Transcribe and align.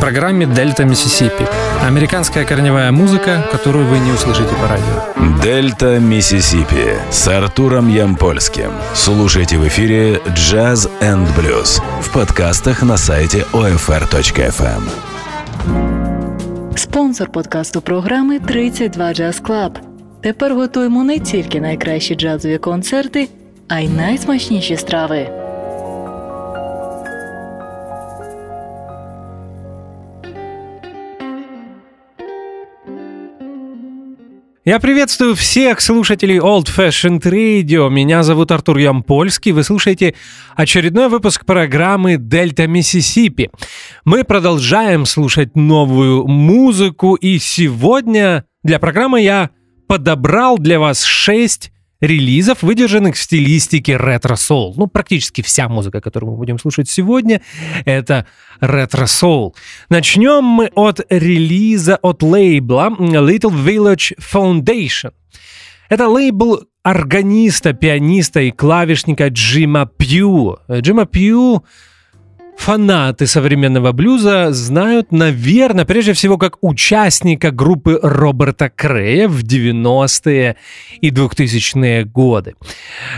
программе 0.00 0.46
«Дельта 0.46 0.84
Миссисипи». 0.84 1.46
Американская 1.82 2.44
корневая 2.44 2.92
музыка, 2.92 3.44
которую 3.50 3.86
вы 3.86 3.98
не 3.98 4.12
услышите 4.12 4.54
по 4.54 4.68
радио. 4.68 5.42
«Дельта 5.42 5.98
Миссисипи» 5.98 6.96
с 7.10 7.26
Артуром 7.26 7.88
Ямпольским. 7.88 8.70
Слушайте 8.94 9.58
в 9.58 9.66
эфире 9.66 10.20
«Джаз 10.34 10.88
энд 11.00 11.28
блюз» 11.36 11.82
в 12.00 12.10
подкастах 12.12 12.82
на 12.82 12.96
сайте 12.96 13.44
OFR.FM. 13.52 14.82
Спонсор 16.76 17.28
подкасту 17.28 17.80
програми 17.80 18.36
«32 18.36 18.96
Jazz 18.96 19.42
Club». 19.42 19.76
Тепер 20.22 20.54
готуємо 20.54 21.04
не 21.04 21.18
тільки 21.18 21.60
найкращі 21.60 22.14
джазові 22.14 22.58
концерти, 22.58 23.28
а 23.68 23.80
й 23.80 23.88
найсмачніші 23.88 24.76
страви. 24.76 25.39
Я 34.63 34.79
приветствую 34.79 35.35
всех 35.35 35.81
слушателей 35.81 36.37
Old 36.37 36.65
Fashioned 36.65 37.23
Radio. 37.23 37.89
Меня 37.89 38.21
зовут 38.21 38.51
Артур 38.51 38.77
Ямпольский. 38.77 39.53
Вы 39.53 39.63
слушаете 39.63 40.13
очередной 40.55 41.09
выпуск 41.09 41.47
программы 41.47 42.17
«Дельта 42.17 42.67
Миссисипи». 42.67 43.49
Мы 44.05 44.23
продолжаем 44.23 45.07
слушать 45.07 45.55
новую 45.55 46.27
музыку, 46.27 47.15
и 47.15 47.39
сегодня 47.39 48.45
для 48.61 48.77
программы 48.77 49.21
я 49.21 49.49
подобрал 49.87 50.59
для 50.59 50.79
вас 50.79 51.05
шесть 51.05 51.70
релизов, 52.01 52.63
выдержанных 52.63 53.15
в 53.15 53.21
стилистике 53.21 53.95
ретро-соул. 53.95 54.73
Ну, 54.75 54.87
практически 54.87 55.41
вся 55.41 55.69
музыка, 55.69 56.01
которую 56.01 56.31
мы 56.31 56.37
будем 56.37 56.59
слушать 56.59 56.89
сегодня, 56.89 57.41
это 57.85 58.25
ретро-соул. 58.59 59.55
Начнем 59.89 60.43
мы 60.43 60.71
от 60.75 60.99
релиза 61.09 61.97
от 62.01 62.23
лейбла 62.23 62.89
Little 62.99 63.53
Village 63.53 64.13
Foundation. 64.19 65.13
Это 65.89 66.07
лейбл 66.07 66.63
органиста, 66.83 67.73
пианиста 67.73 68.41
и 68.41 68.51
клавишника 68.51 69.27
Джима 69.27 69.85
Пью. 69.85 70.57
Джима 70.69 71.05
Пью 71.05 71.63
фанаты 72.57 73.27
современного 73.27 73.91
блюза 73.91 74.51
знают, 74.51 75.11
наверное, 75.11 75.85
прежде 75.85 76.13
всего 76.13 76.37
как 76.37 76.57
участника 76.61 77.51
группы 77.51 77.99
Роберта 78.01 78.69
Крея 78.69 79.27
в 79.27 79.43
90-е 79.43 80.55
и 81.01 81.09
2000-е 81.09 82.05
годы. 82.05 82.55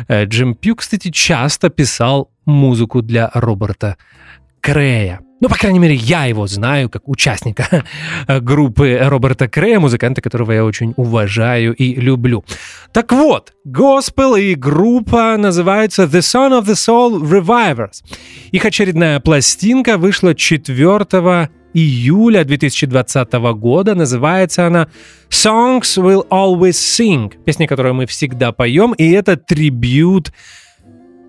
Э, 0.08 0.26
Джим 0.26 0.56
Пью, 0.56 0.76
кстати, 0.76 1.09
часто 1.09 1.70
писал 1.70 2.30
музыку 2.45 3.02
для 3.02 3.30
Роберта 3.34 3.98
Крея. 4.61 5.20
Ну, 5.39 5.50
по 5.50 5.58
крайней 5.58 5.80
мере, 5.80 5.95
я 5.95 6.26
его 6.26 6.48
знаю 6.48 6.89
как 6.89 7.09
участника 7.09 7.84
группы 8.28 8.98
Роберта 9.02 9.48
Крея, 9.48 9.80
музыканта, 9.80 10.22
которого 10.22 10.52
я 10.52 10.64
очень 10.64 10.94
уважаю 10.95 11.76
и 11.76 11.95
люблю. 11.95 12.45
Так 12.94 13.12
вот, 13.12 13.52
госпел 13.66 14.36
и 14.36 14.56
группа 14.56 15.36
называется 15.38 16.04
The 16.04 16.20
Son 16.20 16.61
of 16.61 16.66
the 16.66 16.76
Soul 16.76 17.22
Revivers. 17.22 18.04
Их 18.52 18.64
очередная 18.64 19.20
пластинка 19.20 19.98
вышла 19.98 20.34
4 20.34 21.50
июля 21.73 22.44
2020 22.44 23.34
года. 23.56 23.95
Называется 23.95 24.67
она 24.67 24.88
Songs 25.30 25.98
Will 25.98 26.28
Always 26.30 26.72
Sing. 26.72 27.34
Песня, 27.44 27.67
которую 27.67 27.95
мы 27.95 28.06
всегда 28.06 28.52
поем. 28.52 28.94
И 28.94 29.09
это 29.11 29.36
трибют 29.36 30.31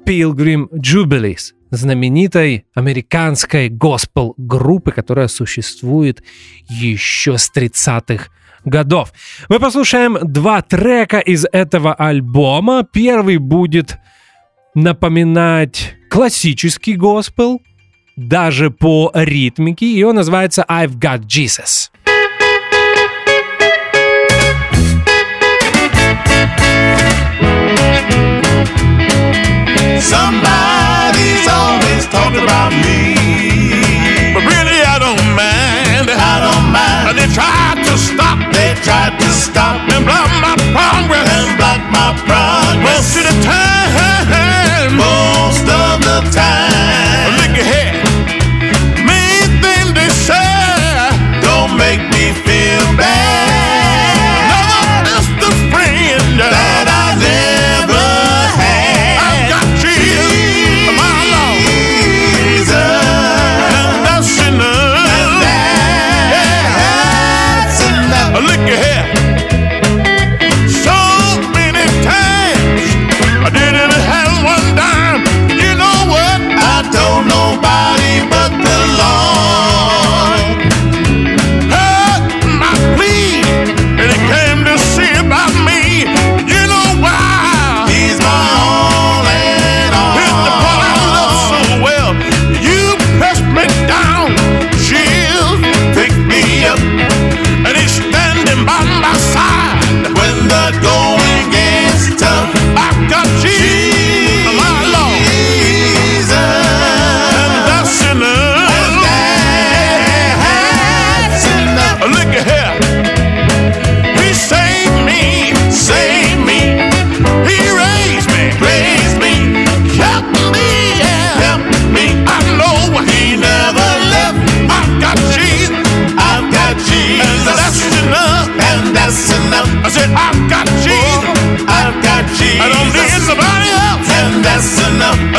Pilgrim 0.07 0.69
Jubilees 0.71 1.53
знаменитой 1.77 2.67
американской 2.75 3.69
госпел-группы, 3.69 4.93
которая 4.93 5.29
существует 5.29 6.23
еще 6.69 7.39
с 7.39 7.51
30-х 7.55 8.29
годов. 8.65 9.13
Мы 9.49 9.61
послушаем 9.61 10.19
два 10.23 10.63
трека 10.63 11.19
из 11.19 11.47
этого 11.53 11.95
альбома. 11.95 12.87
Первый 12.91 13.39
будет 13.39 13.99
напоминать 14.75 15.95
классический 16.11 16.97
госпел, 16.97 17.61
даже 18.17 18.71
по 18.71 19.11
ритмике, 19.15 19.87
и 19.87 20.03
он 20.03 20.17
называется 20.17 20.65
«I've 20.69 20.99
Got 20.99 21.27
Jesus». 21.27 21.91
Somebody's 31.15 31.47
always 31.47 32.07
talking 32.11 32.43
about 32.43 32.73
me. 32.73 33.15
But 34.35 34.43
really, 34.51 34.83
I 34.83 34.99
don't 34.99 35.23
mind. 35.39 36.11
I 36.11 36.35
don't 36.43 36.67
mind. 36.75 37.15
They 37.15 37.31
tried 37.31 37.79
to 37.87 37.95
stop. 37.95 38.39
They 38.51 38.75
tried 38.83 39.15
to 39.21 39.29
stop 39.31 39.79
and 39.95 40.05
block 40.05 40.31
my 40.43 40.59
progress. 40.75 41.31
And 41.31 41.55
block 41.55 41.83
my 41.95 42.19
progress. 42.27 42.83
Most 42.83 43.15
of 43.15 43.25
the 43.31 43.37
time. 43.47 44.99
Most 44.99 45.67
of 45.71 46.03
the 46.03 46.19
time. 46.35 47.39
Look 47.39 47.63
ahead. 47.63 47.94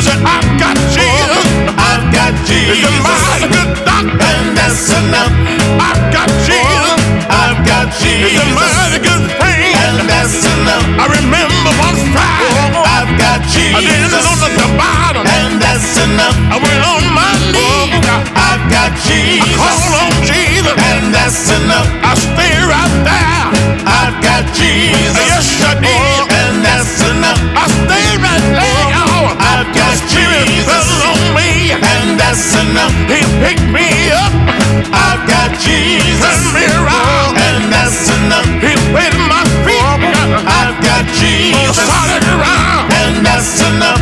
Said 0.06 0.22
I've 0.22 0.52
got 0.62 0.78
Jesus, 0.94 1.46
I've 1.74 2.06
got 2.14 2.34
Jesus. 2.46 2.78
It's 2.78 2.86
a 2.86 2.94
mighty 3.02 3.50
good 3.50 3.72
doctor, 3.82 4.22
and 4.22 4.54
that's 4.54 4.94
enough. 4.94 5.34
I've 5.82 6.03
got 6.14 6.29
Jesus, 6.46 7.02
I've 7.26 7.62
got 7.66 7.90
Jesus. 7.97 8.29
It's 8.29 8.38
a 8.38 8.47
mighty 8.53 9.02
good 9.02 9.26
friend, 9.41 9.74
and 9.82 10.06
that's 10.06 10.46
enough. 10.46 10.85
I 11.02 11.06
remember 11.09 11.72
one 11.82 11.97
Friday, 12.14 12.53
I've 12.85 13.14
got 13.18 13.41
Jesus. 13.50 13.74
I 13.74 13.82
didn't 13.82 14.14
know 14.14 14.38
the 14.46 14.70
bottom, 14.78 15.26
and 15.26 15.58
that's 15.58 15.97
enough. 15.97 16.38
I 16.53 16.58
went 16.62 16.82
on 16.85 17.03
my 17.09 17.34
knees, 17.50 18.06
I've 18.38 18.62
got 18.70 18.94
Jesus. 19.09 19.41
I 19.41 19.58
called 19.58 19.94
on 20.06 20.14
Jesus, 20.22 20.76
and 20.85 21.06
that's 21.09 21.50
enough. 21.50 21.90
I 22.06 22.14
stay 22.14 22.53
right 22.62 22.94
there, 23.09 23.46
I've 23.90 24.18
got 24.22 24.46
Jesus. 24.53 25.18
Yes, 25.18 25.50
I 25.66 25.74
did, 25.82 26.04
messing 32.35 32.76
up, 32.76 32.91
he 33.08 33.23
picked 33.40 33.64
me 33.72 34.11
up. 34.11 34.34
I've 34.91 35.23
got 35.23 35.55
Jesus 35.55 36.40
around 36.52 37.40
and 37.40 37.72
that's 37.72 38.11
enough. 38.11 38.43
He 38.59 38.76
paid 38.91 39.16
my 39.32 39.43
feet. 39.64 39.79
I've 40.43 40.76
got 40.84 41.08
Jesus 41.16 41.79
around 41.79 42.91
and 42.91 43.23
that's 43.23 43.64
enough. 43.64 44.02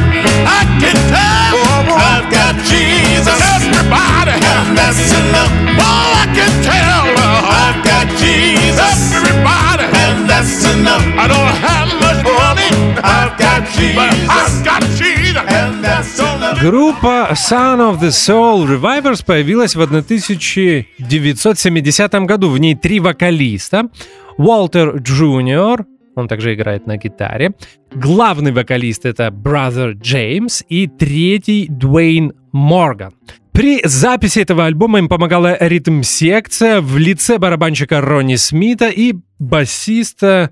I 0.50 0.66
can 0.82 0.98
tell 1.14 1.54
I've 1.94 2.26
got 2.34 2.58
Jesus. 2.66 3.38
Everybody, 3.54 4.34
and 4.42 4.78
that's 4.78 5.14
enough. 5.14 5.54
Oh, 5.78 6.18
I 6.18 6.26
can 6.34 6.54
tell 6.66 7.06
uh, 7.14 7.54
I've 7.62 7.80
got 7.86 8.08
Jesus. 8.18 9.14
Everybody, 9.14 9.86
and 9.94 10.26
that's 10.26 10.66
enough. 10.74 11.06
I 11.22 11.26
don't 11.30 11.54
have 11.62 11.90
much 12.02 12.22
money. 12.26 12.70
I've 12.98 13.38
got 13.38 13.70
Jesus. 13.78 13.94
But 13.94 14.10
I've 14.26 14.66
got 14.66 14.83
Группа 16.64 17.28
Son 17.34 17.80
of 17.80 18.00
the 18.00 18.10
Soul 18.10 18.66
Revivers 18.66 19.24
появилась 19.26 19.76
в 19.76 19.82
1970 19.82 22.14
году. 22.26 22.50
В 22.50 22.58
ней 22.58 22.74
три 22.74 23.02
вокалиста. 23.02 23.90
Уолтер 24.38 24.96
Джуниор, 24.96 25.86
он 26.16 26.30
также 26.30 26.54
играет 26.54 26.88
на 26.88 26.96
гитаре. 26.96 27.52
Главный 27.94 28.54
вокалист 28.54 29.06
это 29.06 29.28
Brother 29.28 29.92
Джеймс 29.92 30.64
и 30.70 30.88
третий 30.88 31.68
Дуэйн 31.68 32.32
Морган. 32.54 33.14
При 33.52 33.82
записи 33.84 34.40
этого 34.40 34.66
альбома 34.66 35.00
им 35.00 35.10
помогала 35.10 35.58
ритм-секция 35.60 36.80
в 36.80 36.98
лице 36.98 37.40
барабанщика 37.40 38.00
Ронни 38.00 38.38
Смита 38.38 38.88
и 38.88 39.16
басиста 39.38 40.52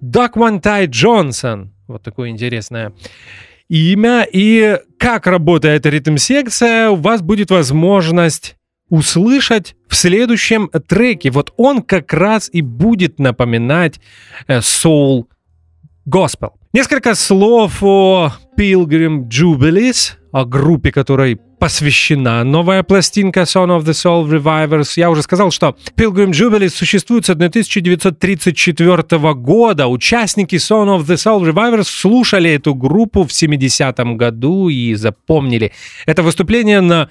Дак 0.00 0.38
Вантай 0.38 0.86
Джонсон. 0.86 1.74
Вот 1.88 2.02
такое 2.02 2.30
интересное 2.30 2.94
имя. 3.70 4.26
И 4.30 4.78
как 4.98 5.26
работает 5.26 5.86
ритм-секция, 5.86 6.90
у 6.90 6.96
вас 6.96 7.22
будет 7.22 7.50
возможность 7.50 8.56
услышать 8.90 9.76
в 9.88 9.94
следующем 9.94 10.68
треке. 10.68 11.30
Вот 11.30 11.54
он 11.56 11.82
как 11.82 12.12
раз 12.12 12.50
и 12.52 12.60
будет 12.60 13.18
напоминать 13.18 14.00
э, 14.48 14.58
Soul 14.58 15.26
Gospel. 16.06 16.50
Несколько 16.72 17.14
слов 17.14 17.82
о 17.82 18.32
Pilgrim 18.58 19.28
Jubilees, 19.28 20.14
о 20.32 20.44
группе, 20.44 20.90
которой 20.90 21.40
посвящена 21.60 22.42
новая 22.42 22.82
пластинка 22.82 23.42
Son 23.42 23.68
of 23.68 23.84
the 23.84 23.92
Soul 23.92 24.28
Revivers. 24.28 24.94
Я 24.96 25.10
уже 25.10 25.22
сказал, 25.22 25.50
что 25.50 25.76
Pilgrim 25.94 26.30
Jubilees 26.30 26.70
существует 26.70 27.26
с 27.26 27.30
1934 27.30 29.34
года. 29.34 29.86
Участники 29.86 30.56
Son 30.56 30.98
of 30.98 31.06
the 31.06 31.16
Soul 31.16 31.42
Revivers 31.48 31.84
слушали 31.84 32.50
эту 32.50 32.74
группу 32.74 33.24
в 33.24 33.28
70-м 33.28 34.16
году 34.16 34.70
и 34.70 34.94
запомнили 34.94 35.72
это 36.06 36.22
выступление 36.22 36.80
на 36.80 37.10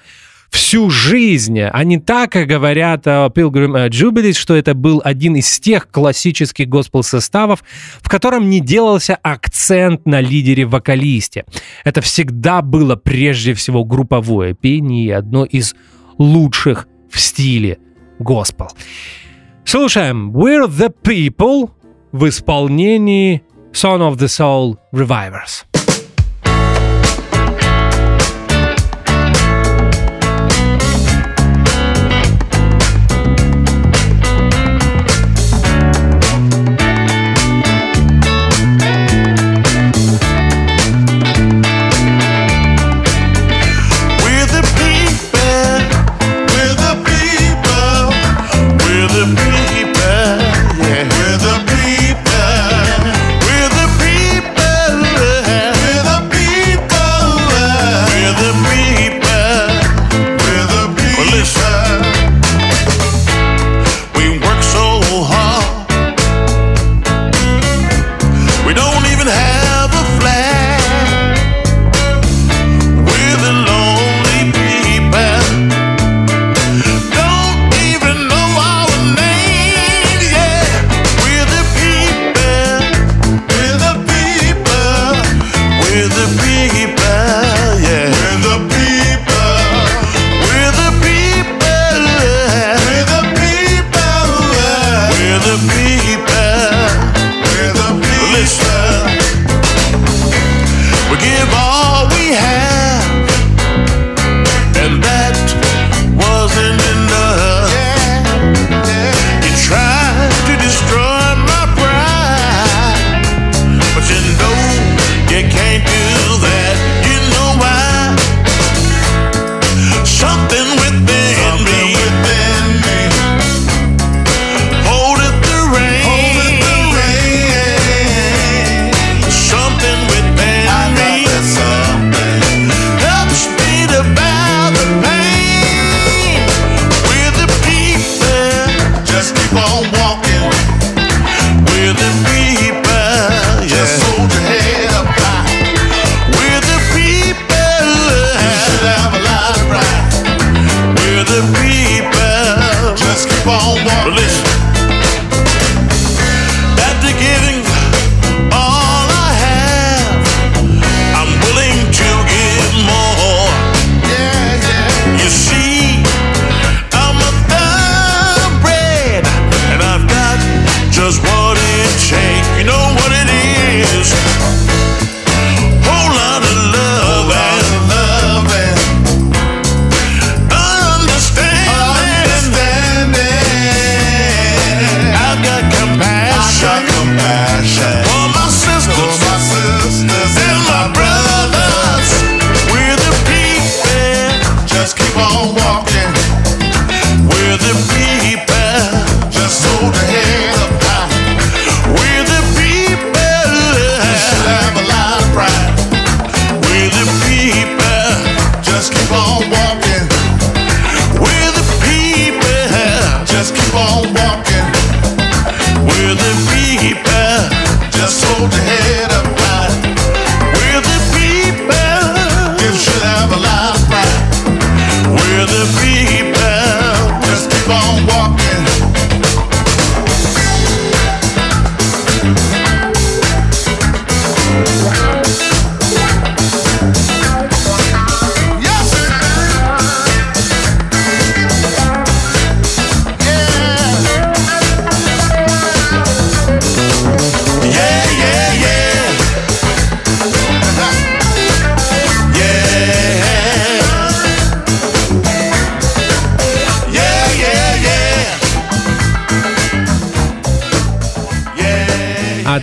всю 0.50 0.90
жизнь. 0.90 1.60
Они 1.60 1.98
так 1.98 2.36
и 2.36 2.44
говорят 2.44 3.06
о 3.06 3.28
Pilgrim 3.28 3.88
Jubilees, 3.88 4.34
что 4.34 4.54
это 4.54 4.74
был 4.74 5.00
один 5.04 5.36
из 5.36 5.58
тех 5.60 5.88
классических 5.90 6.68
госпел-составов, 6.68 7.64
в 8.00 8.08
котором 8.08 8.50
не 8.50 8.60
делался 8.60 9.16
акцент 9.22 10.06
на 10.06 10.20
лидере-вокалисте. 10.20 11.44
Это 11.84 12.00
всегда 12.00 12.62
было 12.62 12.96
прежде 12.96 13.54
всего 13.54 13.84
групповое 13.84 14.54
пение 14.54 15.16
одно 15.16 15.44
из 15.44 15.74
лучших 16.18 16.86
в 17.10 17.18
стиле 17.18 17.78
госпел. 18.18 18.68
Слушаем 19.64 20.32
We're 20.32 20.68
the 20.68 20.92
People 21.02 21.70
в 22.12 22.28
исполнении 22.28 23.42
Son 23.72 24.00
of 24.00 24.16
the 24.16 24.26
Soul 24.26 24.76
Revivers. 24.92 25.64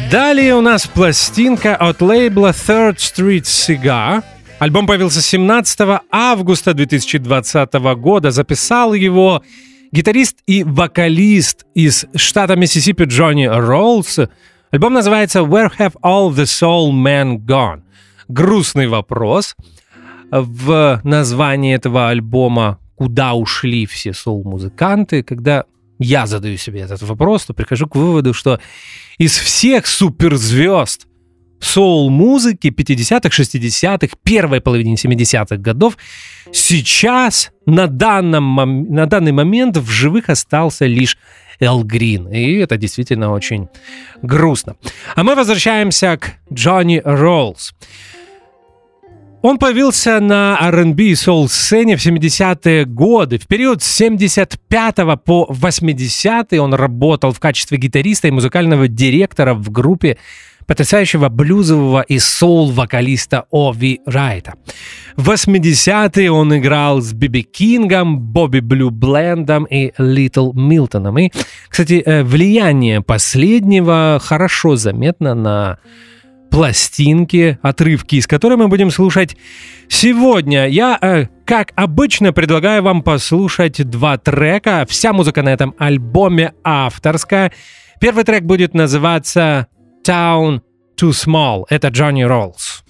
Далее 0.09 0.55
у 0.55 0.61
нас 0.61 0.87
пластинка 0.87 1.75
от 1.75 2.01
лейбла 2.01 2.51
Third 2.51 2.97
Street 2.97 3.43
Cigar. 3.43 4.23
Альбом 4.59 4.87
появился 4.87 5.21
17 5.21 6.01
августа 6.11 6.73
2020 6.73 7.73
года. 7.97 8.31
Записал 8.31 8.93
его 8.93 9.43
гитарист 9.91 10.37
и 10.45 10.63
вокалист 10.63 11.65
из 11.73 12.05
штата 12.15 12.55
Миссисипи 12.55 13.03
Джонни 13.03 13.45
Роллс. 13.45 14.19
Альбом 14.71 14.93
называется 14.93 15.39
Where 15.39 15.71
Have 15.77 15.95
All 16.01 16.29
the 16.31 16.45
Soul 16.45 16.91
Men 16.91 17.37
Gone? 17.39 17.81
Грустный 18.27 18.87
вопрос. 18.87 19.55
В 20.31 21.01
названии 21.03 21.75
этого 21.75 22.09
альбома 22.09 22.79
«Куда 22.95 23.33
ушли 23.33 23.85
все 23.85 24.13
соул-музыканты?» 24.13 25.23
Когда 25.23 25.65
я 25.99 26.27
задаю 26.27 26.57
себе 26.57 26.81
этот 26.81 27.01
вопрос, 27.01 27.45
то 27.45 27.53
прихожу 27.53 27.87
к 27.87 27.95
выводу, 27.95 28.33
что 28.33 28.59
из 29.17 29.37
всех 29.37 29.87
суперзвезд 29.87 31.07
соул-музыки 31.59 32.67
50-х, 32.67 33.29
60-х, 33.29 34.15
первой 34.23 34.61
половине 34.61 34.95
70-х 34.95 35.57
годов, 35.57 35.97
сейчас 36.51 37.51
на, 37.65 37.87
данном, 37.87 38.85
на 38.93 39.05
данный 39.05 39.31
момент 39.31 39.77
в 39.77 39.89
живых 39.89 40.29
остался 40.29 40.85
лишь 40.85 41.17
Эл 41.59 41.83
Грин. 41.83 42.27
И 42.27 42.57
это 42.57 42.77
действительно 42.77 43.31
очень 43.31 43.67
грустно. 44.21 44.75
А 45.15 45.23
мы 45.23 45.35
возвращаемся 45.35 46.17
к 46.17 46.33
Джонни 46.53 47.01
Роллс. 47.03 47.73
Он 49.47 49.59
появился 49.59 50.19
на 50.19 50.57
R&B 50.59 51.03
и 51.03 51.15
соул-сцене 51.15 51.95
в 51.95 52.05
70-е 52.05 52.83
годы. 52.83 53.37
В 53.37 53.47
период 53.47 53.81
с 53.81 53.87
75 53.95 54.95
по 55.23 55.45
80 55.47 56.51
он 56.51 56.73
работал 56.73 57.31
в 57.31 57.39
качестве 57.39 57.77
гитариста 57.77 58.27
и 58.27 58.31
музыкального 58.31 58.89
директора 58.89 59.53
в 59.53 59.71
группе 59.71 60.17
потрясающего 60.65 61.29
блюзового 61.29 62.01
и 62.01 62.19
соул-вокалиста 62.19 63.45
Ови 63.49 64.01
Райта. 64.05 64.55
В 65.15 65.29
80-е 65.29 66.29
он 66.29 66.57
играл 66.57 66.99
с 66.99 67.13
Биби 67.13 67.43
Кингом, 67.43 68.19
Бобби 68.19 68.59
Блю 68.59 68.89
Блендом 68.89 69.63
и 69.63 69.93
Литл 69.97 70.51
Милтоном. 70.51 71.19
И, 71.19 71.31
кстати, 71.69 72.03
э, 72.05 72.21
влияние 72.23 73.01
последнего 73.01 74.19
хорошо 74.21 74.75
заметно 74.75 75.35
на 75.35 75.77
пластинки, 76.49 77.59
отрывки 77.61 78.15
из 78.15 78.27
которой 78.27 78.55
мы 78.55 78.67
будем 78.67 78.91
слушать 78.91 79.37
сегодня. 79.87 80.67
Я, 80.67 80.97
э, 81.01 81.27
как 81.45 81.71
обычно, 81.75 82.33
предлагаю 82.33 82.83
вам 82.83 83.01
послушать 83.01 83.87
два 83.89 84.17
трека. 84.17 84.85
Вся 84.87 85.13
музыка 85.13 85.43
на 85.43 85.49
этом 85.49 85.75
альбоме 85.77 86.53
авторская. 86.63 87.51
Первый 87.99 88.23
трек 88.23 88.43
будет 88.43 88.73
называться 88.73 89.67
Town 90.07 90.61
Too 90.99 91.11
Small. 91.11 91.65
Это 91.69 91.89
Джонни 91.89 92.23
Роллс. 92.23 92.83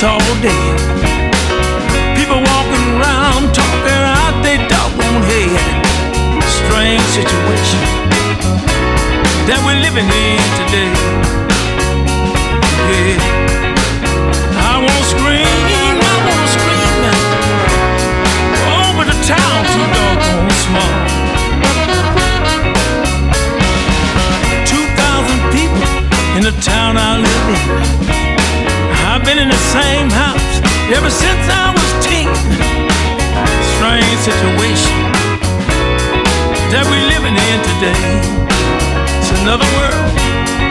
It's 0.00 0.04
all 0.04 0.20
day. 0.40 0.64
People 2.14 2.38
walking 2.38 2.86
around 2.94 3.50
talking 3.52 4.02
out 4.06 4.34
their 4.44 4.62
doggone 4.70 5.22
head. 5.26 5.58
Strange 6.46 7.02
situation 7.10 7.82
that 9.50 9.58
we're 9.66 9.80
living 9.82 10.06
in 10.06 10.38
today. 10.62 10.94
Yeah. 12.94 13.18
I 14.70 14.78
wanna 14.78 15.04
scream, 15.10 15.94
I 15.98 16.14
wanna 16.30 16.48
scream 16.54 16.94
now. 17.02 17.26
The 19.02 19.18
town 19.26 19.58
too 19.72 19.86
doggone 19.98 20.50
small. 20.62 20.94
Two 24.62 24.84
thousand 24.94 25.40
people 25.50 25.90
in 26.38 26.42
the 26.46 26.54
town 26.62 26.96
I 26.96 27.18
live 27.18 27.48
in. 27.50 28.07
Been 29.28 29.40
in 29.40 29.50
the 29.50 29.64
same 29.76 30.08
house 30.08 30.56
ever 30.96 31.10
since 31.10 31.44
I 31.52 31.68
was 31.76 31.90
teen. 32.00 32.32
Strange 33.76 34.16
situation 34.24 35.12
that 36.72 36.84
we're 36.88 37.08
living 37.12 37.36
in 37.36 37.58
today. 37.76 38.08
It's 39.20 39.30
another 39.42 39.68
world. 39.76 40.67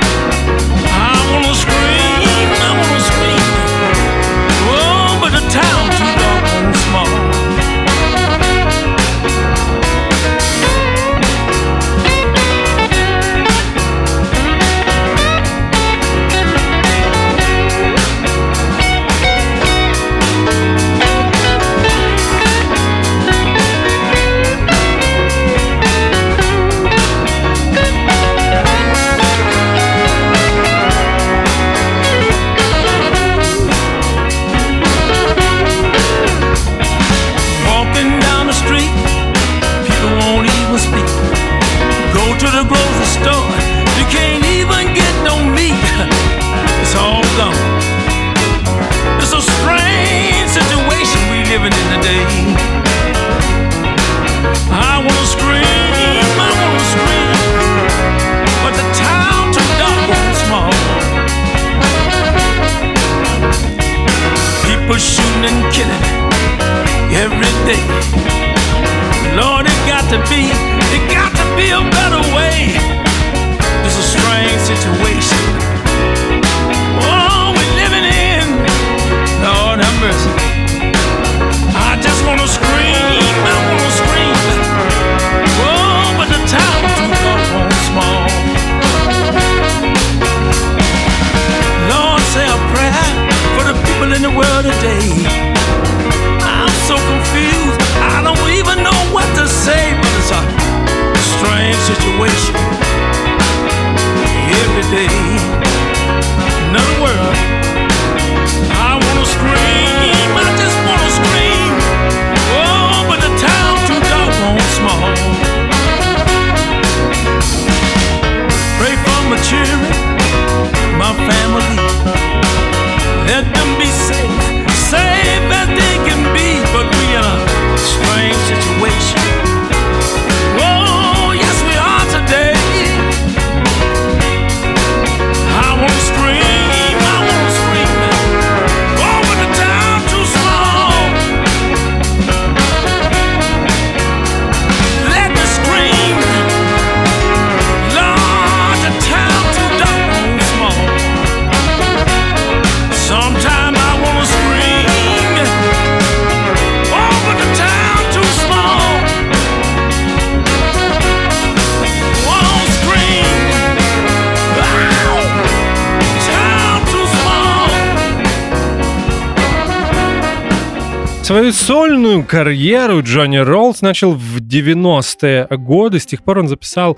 Сольную 172.18 172.26
карьеру 172.26 173.02
Джонни 173.04 173.38
Роллс 173.38 173.82
начал 173.82 174.14
в 174.14 174.38
90-е 174.38 175.48
годы. 175.58 176.00
С 176.00 176.06
тех 176.06 176.24
пор 176.24 176.40
он 176.40 176.48
записал 176.48 176.98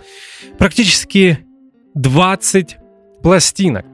практически 0.57 1.39
20 1.95 2.77
пластинок. 3.21 3.85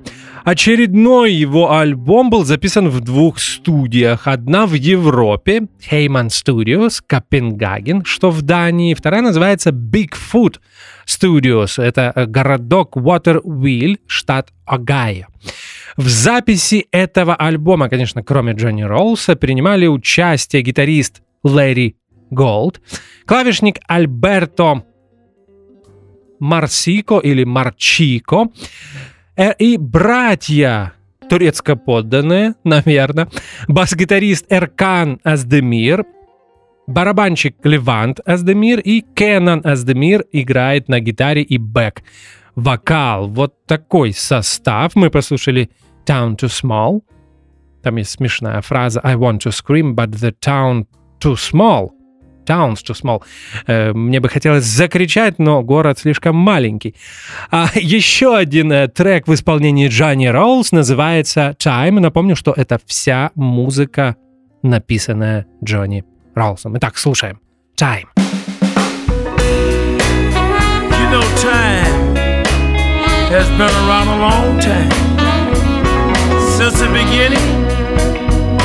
Очередной 0.43 1.33
его 1.33 1.71
альбом 1.71 2.29
был 2.29 2.45
записан 2.45 2.89
в 2.89 2.99
двух 3.01 3.39
студиях. 3.39 4.27
Одна 4.27 4.67
в 4.67 4.73
Европе, 4.73 5.63
Heyman 5.89 6.27
Studios, 6.27 7.01
Копенгаген, 7.05 8.05
что 8.05 8.29
в 8.29 8.43
Дании. 8.43 8.93
Вторая 8.93 9.23
называется 9.23 9.71
Bigfoot 9.71 10.59
Studios. 11.07 11.81
Это 11.81 12.13
городок 12.27 12.95
Waterville, 12.97 13.97
штат 14.05 14.49
Огайо. 14.65 15.25
В 15.97 16.07
записи 16.07 16.87
этого 16.91 17.35
альбома, 17.35 17.89
конечно, 17.89 18.23
кроме 18.23 18.53
Джонни 18.53 18.83
Роллса, 18.83 19.35
принимали 19.35 19.87
участие 19.87 20.61
гитарист 20.61 21.21
Лэри 21.43 21.95
Голд, 22.29 22.81
клавишник 23.25 23.79
Альберто 23.87 24.83
Марсико 26.39 27.19
или 27.19 27.43
Марчико, 27.43 28.49
Э, 29.37 29.53
и 29.57 29.77
братья 29.77 30.93
турецко 31.29 31.75
подданные, 31.75 32.55
наверное, 32.63 33.27
бас-гитарист 33.67 34.45
Эркан 34.49 35.19
Аздемир, 35.23 36.05
барабанщик 36.87 37.57
Левант 37.63 38.21
Аздемир 38.25 38.79
и 38.79 39.01
Кенан 39.01 39.61
Аздемир 39.63 40.23
играет 40.31 40.87
на 40.87 40.99
гитаре 41.01 41.41
и 41.41 41.57
бэк. 41.57 42.01
Вокал. 42.55 43.27
Вот 43.27 43.65
такой 43.65 44.13
состав. 44.13 44.95
Мы 44.95 45.09
послушали 45.09 45.69
Town 46.05 46.35
Too 46.35 46.49
Small. 46.49 47.01
Там 47.83 47.97
есть 47.97 48.11
смешная 48.11 48.61
фраза 48.61 48.99
I 49.03 49.15
want 49.15 49.39
to 49.39 49.51
scream, 49.51 49.93
but 49.93 50.09
the 50.09 50.33
town 50.39 50.85
too 51.19 51.35
small. 51.35 51.89
Towns 52.45 52.83
too 52.83 52.95
small. 52.95 53.23
Э, 53.67 53.93
мне 53.93 54.19
бы 54.19 54.29
хотелось 54.29 54.63
закричать, 54.63 55.39
но 55.39 55.61
город 55.63 55.99
слишком 55.99 56.35
маленький. 56.35 56.95
А 57.51 57.69
еще 57.75 58.35
один 58.35 58.71
э, 58.71 58.87
трек 58.87 59.27
в 59.27 59.33
исполнении 59.33 59.87
Джонни 59.87 60.27
Роулс 60.27 60.71
называется 60.71 61.55
Time. 61.59 61.99
Напомню, 61.99 62.35
что 62.35 62.53
это 62.55 62.79
вся 62.85 63.31
музыка, 63.35 64.15
написанная 64.63 65.45
Джонни 65.63 66.03
Роулсом. 66.35 66.77
Итак, 66.77 66.97
слушаем. 66.97 67.39
Time. 67.75 68.05
You 70.89 71.11
know, 71.11 71.23
time 71.37 72.15
has 73.29 73.47
been 73.57 73.69
around 73.69 74.07
a 74.07 74.17
long 74.19 74.59
time. 74.59 75.14
Since 76.65 76.79
the 76.79 76.87
beginning, 76.87 77.47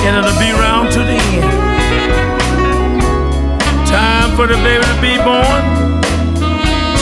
and 0.04 0.16
it'll 0.16 0.38
be 0.40 0.50
around 0.52 0.90
to 0.92 1.00
the 1.00 1.18
end. 1.36 1.52
Time 3.86 4.34
for 4.36 4.46
the 4.46 4.56
baby 4.64 4.82
to 4.82 4.94
be 5.02 5.18
born, 5.18 5.62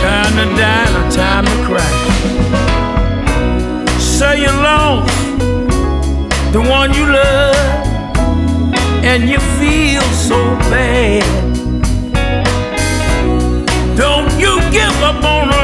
time 0.01 0.33
to 0.39 0.45
die, 0.59 0.89
and 0.99 1.13
time 1.13 1.45
to 1.45 1.57
cry. 1.69 1.93
Say 3.97 4.41
you 4.41 4.49
lost 4.49 5.39
the 6.53 6.63
one 6.69 6.93
you 6.93 7.07
love, 7.07 7.55
and 9.05 9.29
you 9.31 9.39
feel 9.61 10.03
so 10.03 10.57
bad. 10.69 11.23
Don't 13.97 14.33
you 14.41 14.61
give 14.73 15.01
up 15.05 15.23
on 15.23 15.51
love, 15.51 15.58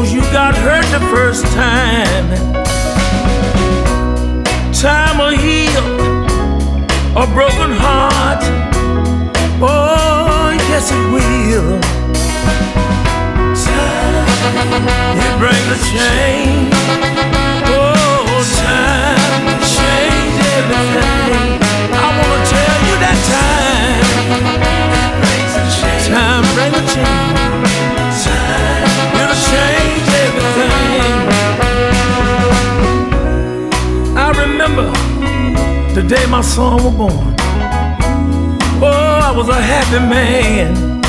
cause 0.00 0.14
you 0.14 0.22
got 0.32 0.54
hurt 0.56 0.86
the 0.96 1.00
first 1.12 1.44
time. 1.52 2.28
Time 4.72 5.18
will 5.18 5.36
heal 5.36 5.84
a 7.22 7.26
broken 7.34 7.70
heart. 7.84 8.42
Oh, 9.60 10.56
yes, 10.70 10.90
it 10.90 11.06
will. 11.12 11.80
Time, 13.66 14.26
it 15.20 15.34
brings 15.38 15.68
a 15.68 15.78
change. 15.92 16.72
Oh, 17.68 18.40
time 18.64 19.60
change 19.76 20.36
everything. 20.56 21.60
I 21.92 22.06
wanna 22.16 22.40
tell 22.56 22.78
you 22.88 22.96
that 23.04 23.18
time. 23.36 24.08
Time 26.08 26.44
brings 26.54 26.74
a 26.74 26.82
change. 26.94 27.69
The 35.94 36.02
day 36.02 36.24
my 36.26 36.40
son 36.40 36.82
was 36.84 36.94
born. 36.94 37.34
Oh, 38.82 39.20
I 39.28 39.32
was 39.36 39.48
a 39.48 39.60
happy 39.60 39.98
man. 39.98 41.00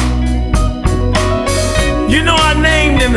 You 2.09 2.23
know, 2.23 2.35
I 2.35 2.53
named 2.59 3.01
him 3.01 3.13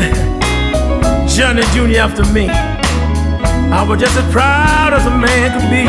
Johnny 1.27 1.62
Jr. 1.72 2.00
after 2.00 2.24
me. 2.33 2.48
I 2.48 3.83
was 3.83 3.98
just 4.00 4.16
as 4.16 4.31
proud 4.33 4.92
as 4.92 5.07
a 5.07 5.11
man 5.11 5.50
could 5.55 5.70
be. 5.70 5.85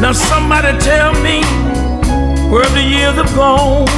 Now, 0.00 0.12
somebody 0.12 0.78
tell 0.78 1.12
me 1.14 1.42
where 2.50 2.68
the 2.70 2.82
years 2.82 3.16
have 3.16 3.34
gone. 3.34 3.88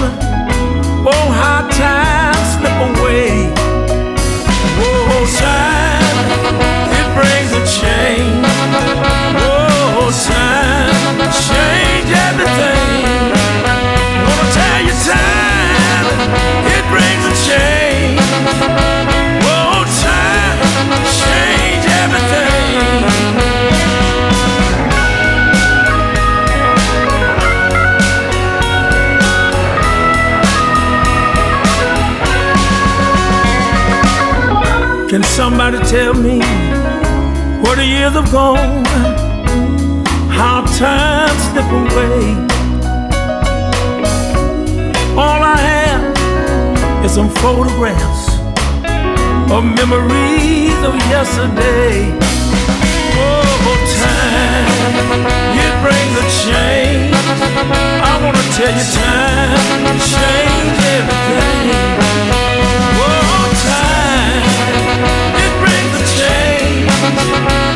Oh, 1.09 1.28
how 1.40 1.68
time 1.68 2.35
slip 2.54 2.78
away. 2.90 3.52
Oh, 4.78 5.26
time, 5.38 6.76
brings 7.16 7.50
a 7.52 7.62
change. 7.81 8.44
Oh, 9.40 10.12
time, 10.29 11.16
change 11.48 12.11
everything. 12.29 12.88
Wanna 14.26 14.46
tell 14.59 14.81
you, 14.87 14.94
time, 15.09 16.07
it 16.76 16.85
brings 16.92 17.24
a 17.24 17.35
change. 17.48 18.20
Oh, 19.48 19.81
time, 20.05 20.61
change 21.22 21.85
everything. 22.02 22.55
Can 35.09 35.22
somebody 35.22 35.79
tell 35.88 36.12
me 36.14 36.65
years 38.07 38.25
have 38.25 38.33
gone? 38.33 38.85
How 40.31 40.64
time 40.79 41.37
slip 41.47 41.66
away? 41.66 42.35
All 45.16 45.40
I 45.42 45.57
have 45.57 47.05
is 47.05 47.12
some 47.12 47.31
photographs 47.42 48.38
of 49.51 49.64
memories 49.64 50.79
of 50.88 50.95
yesterday. 51.11 52.12
Oh, 53.19 53.75
time, 54.03 54.69
it 55.64 55.73
brings 55.83 56.14
a 56.23 56.27
change. 56.45 57.14
I 58.03 58.12
wanna 58.23 58.45
tell 58.59 58.73
you, 58.79 58.87
time 58.99 59.99
change 60.14 60.79
everything. 60.97 61.69
Oh, 63.03 63.47
time, 63.66 64.45
it 65.45 65.53
brings 65.62 65.92
a 65.95 66.05
change. 66.19 67.76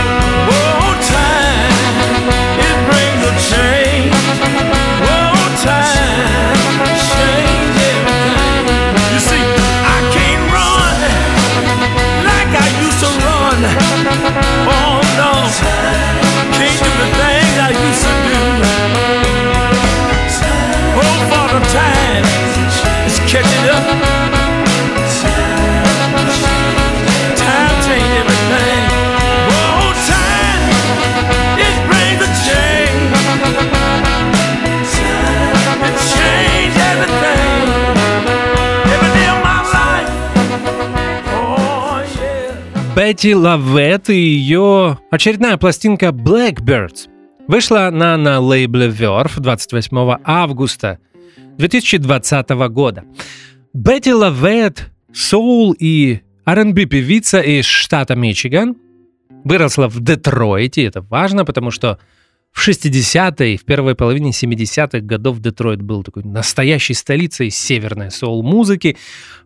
Бетти 43.11 43.35
Лавет 43.35 44.09
и 44.09 44.15
ее 44.15 44.97
очередная 45.11 45.57
пластинка 45.57 46.11
Blackbirds 46.11 47.09
вышла 47.45 47.89
на, 47.91 48.15
на 48.15 48.39
лейбле 48.39 48.87
Verve 48.87 49.37
28 49.37 50.19
августа 50.23 50.97
2020 51.57 52.49
года. 52.69 53.03
Бетти 53.73 54.13
Лавет, 54.13 54.91
соул 55.11 55.75
и 55.77 56.21
R&B 56.45 56.85
певица 56.85 57.41
из 57.41 57.65
штата 57.65 58.15
Мичиган, 58.15 58.77
выросла 59.43 59.89
в 59.89 59.99
Детройте, 59.99 60.85
это 60.85 61.01
важно, 61.01 61.43
потому 61.43 61.69
что 61.69 61.99
в 62.51 62.67
60-е, 62.67 63.57
в 63.57 63.65
первой 63.65 63.95
половине 63.95 64.31
70-х 64.31 64.99
годов 64.99 65.39
Детройт 65.39 65.81
был 65.81 66.03
такой 66.03 66.23
настоящей 66.23 66.93
столицей 66.93 67.49
северной 67.49 68.11
соул-музыки, 68.11 68.97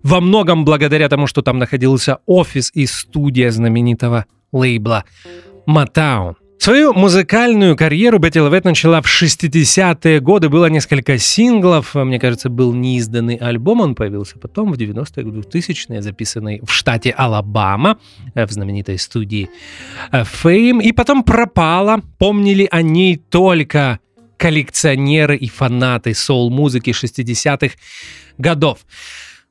во 0.04 0.22
многом 0.22 0.66
благодаря 0.66 1.08
тому, 1.08 1.28
что 1.28 1.42
там 1.42 1.60
находился 1.60 2.20
офис 2.26 2.72
и 2.74 2.86
студия 2.86 3.52
знаменитого 3.52 4.26
лейбла 4.52 5.06
Motown. 5.68 6.36
Свою 6.58 6.94
музыкальную 6.94 7.76
карьеру 7.76 8.18
Бетти 8.18 8.40
Лавет 8.40 8.66
начала 8.66 9.02
в 9.02 9.06
60-е 9.06 10.20
годы. 10.20 10.50
Было 10.50 10.66
несколько 10.66 11.18
синглов. 11.18 11.94
Мне 11.94 12.20
кажется, 12.20 12.50
был 12.50 12.74
неизданный 12.74 13.36
альбом. 13.36 13.82
Он 13.82 13.96
появился 13.96 14.40
потом 14.40 14.72
в 14.72 14.78
90-е, 14.78 15.24
2000-е, 15.24 16.02
записанный 16.02 16.62
в 16.64 16.72
штате 16.72 17.12
Алабама, 17.12 18.00
э, 18.34 18.46
в 18.46 18.52
знаменитой 18.52 18.98
студии 18.98 19.50
э, 20.12 20.24
Fame. 20.24 20.82
И 20.82 20.92
потом 20.92 21.24
пропала. 21.24 22.02
Помнили 22.18 22.68
о 22.72 22.82
ней 22.82 23.18
только 23.18 24.00
коллекционеры 24.38 25.38
и 25.38 25.48
фанаты 25.48 26.14
соул-музыки 26.14 26.92
60-х 26.92 27.76
годов. 28.38 28.80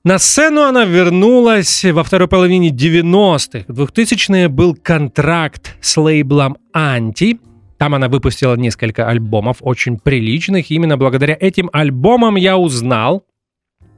На 0.05 0.19
сцену 0.19 0.64
она 0.64 0.85
вернулась 0.85 1.83
во 1.83 2.05
второй 2.05 2.29
половине 2.29 2.69
90-х. 2.69 3.64
В 3.69 3.81
2000-е 3.85 4.51
был 4.51 4.77
контракт 4.77 5.77
с 5.81 5.97
лейблом 5.97 6.59
«Анти». 6.75 7.38
Там 7.79 7.95
она 7.95 8.11
выпустила 8.11 8.55
несколько 8.55 9.09
альбомов, 9.09 9.59
очень 9.62 9.99
приличных. 9.99 10.71
И 10.71 10.75
именно 10.75 10.99
благодаря 10.99 11.35
этим 11.40 11.71
альбомам 11.73 12.37
я 12.37 12.59
узнал 12.59 13.25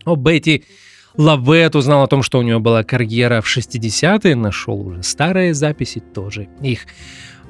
о 0.05 0.14
Бетти 0.14 0.62
Лавет, 1.16 1.75
узнал 1.75 2.05
о 2.05 2.07
том, 2.07 2.23
что 2.23 2.38
у 2.38 2.42
нее 2.42 2.61
была 2.61 2.85
карьера 2.85 3.40
в 3.40 3.49
60-е, 3.49 4.37
нашел 4.37 4.81
уже 4.81 5.03
старые 5.03 5.55
записи, 5.55 5.99
тоже 5.99 6.47
их 6.62 6.87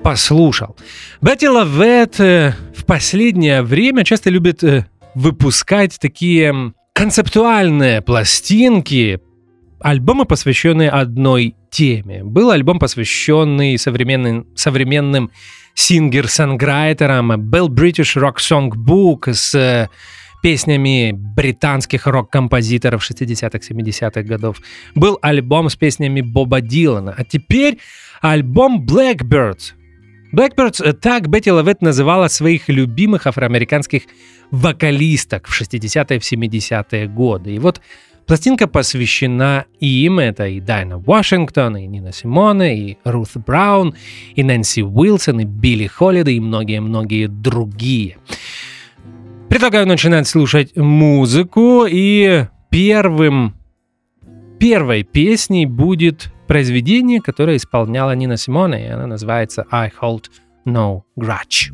послушал. 0.03 0.77
Бетти 1.21 1.47
Лавет 1.47 2.19
э, 2.21 2.55
в 2.75 2.87
последнее 2.87 3.61
время 3.61 4.03
часто 4.03 4.31
любит 4.31 4.65
э, 4.65 4.87
выпускать 5.15 5.99
такие 6.01 6.73
концептуальные 6.97 8.01
пластинки, 8.01 9.21
альбомы, 9.81 10.25
посвященные 10.25 10.89
одной 10.89 11.55
теме. 11.69 12.25
Был 12.25 12.51
альбом, 12.51 12.79
посвященный 12.79 13.79
современным, 13.79 14.47
современным 14.55 15.31
сингер-санграйтерам, 15.75 17.51
был 17.51 17.69
British 17.69 18.17
Rock 18.17 18.37
Song 18.39 18.71
Book 18.71 19.35
с 19.35 19.55
э, 19.55 19.91
песнями 20.43 21.13
британских 21.13 22.07
рок-композиторов 22.07 23.03
60-х, 23.03 23.59
70-х 23.59 24.23
годов. 24.23 24.57
Был 24.95 25.19
альбом 25.21 25.69
с 25.69 25.77
песнями 25.77 26.23
Боба 26.23 26.63
Дилана. 26.63 27.15
А 27.15 27.25
теперь 27.25 27.79
альбом 28.23 28.87
Blackbirds. 28.87 29.75
Blackbirds 30.33 30.83
э, 30.85 30.93
так 30.93 31.29
Бетти 31.29 31.51
Лавет 31.51 31.83
называла 31.83 32.29
своих 32.29 32.69
любимых 32.69 33.27
афроамериканских 33.27 34.03
вокалисток 34.51 35.47
в 35.47 35.61
60-е, 35.61 36.19
в 36.19 36.33
70-е 36.33 37.09
годы. 37.09 37.55
И 37.55 37.59
вот 37.59 37.81
пластинка 38.27 38.67
посвящена 38.67 39.67
им. 39.81 40.19
Это 40.19 40.47
и 40.47 40.61
Дайна 40.61 40.99
Вашингтон, 40.99 41.77
и 41.77 41.87
Нина 41.87 42.13
Симоне, 42.13 42.79
и 42.79 42.99
Рут 43.05 43.31
Браун, 43.35 43.95
и 44.35 44.43
Нэнси 44.43 44.83
Уилсон, 44.83 45.41
и 45.41 45.45
Билли 45.45 45.87
Холлида, 45.87 46.31
и 46.31 46.41
многие-многие 46.41 47.29
другие. 47.29 48.19
Предлагаю 49.49 49.87
начинать 49.87 50.27
слушать 50.27 50.77
музыку, 50.77 51.87
и 51.89 52.47
первым, 52.71 53.55
первой 54.59 55.05
песней 55.05 55.67
будет 55.67 56.33
произведение, 56.47 57.21
которое 57.21 57.57
исполняла 57.57 58.15
Нина 58.15 58.37
Симоне, 58.37 58.87
и 58.87 58.91
она 58.91 59.07
называется 59.07 59.67
«I 59.71 59.91
Hold 60.01 60.27
No 60.65 61.03
Grudge». 61.19 61.73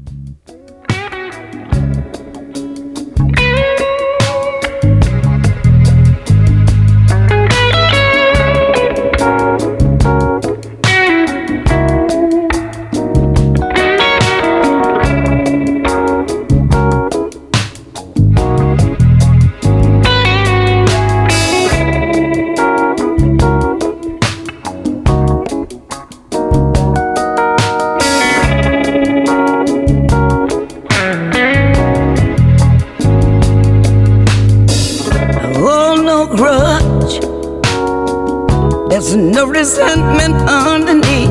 No 39.17 39.47
resentment 39.47 40.35
underneath. 40.49 41.29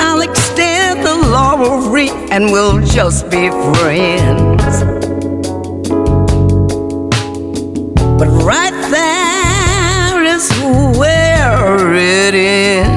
I'll 0.00 0.20
extend 0.20 1.04
the 1.04 1.14
laurel 1.14 1.90
wreath 1.90 2.14
and 2.30 2.52
we'll 2.52 2.80
just 2.84 3.30
be 3.30 3.48
friends. 3.50 4.82
But 8.18 8.28
right 8.44 8.76
there 8.90 10.24
is 10.24 10.50
where 10.98 11.94
it 11.94 12.34
ends. 12.34 12.87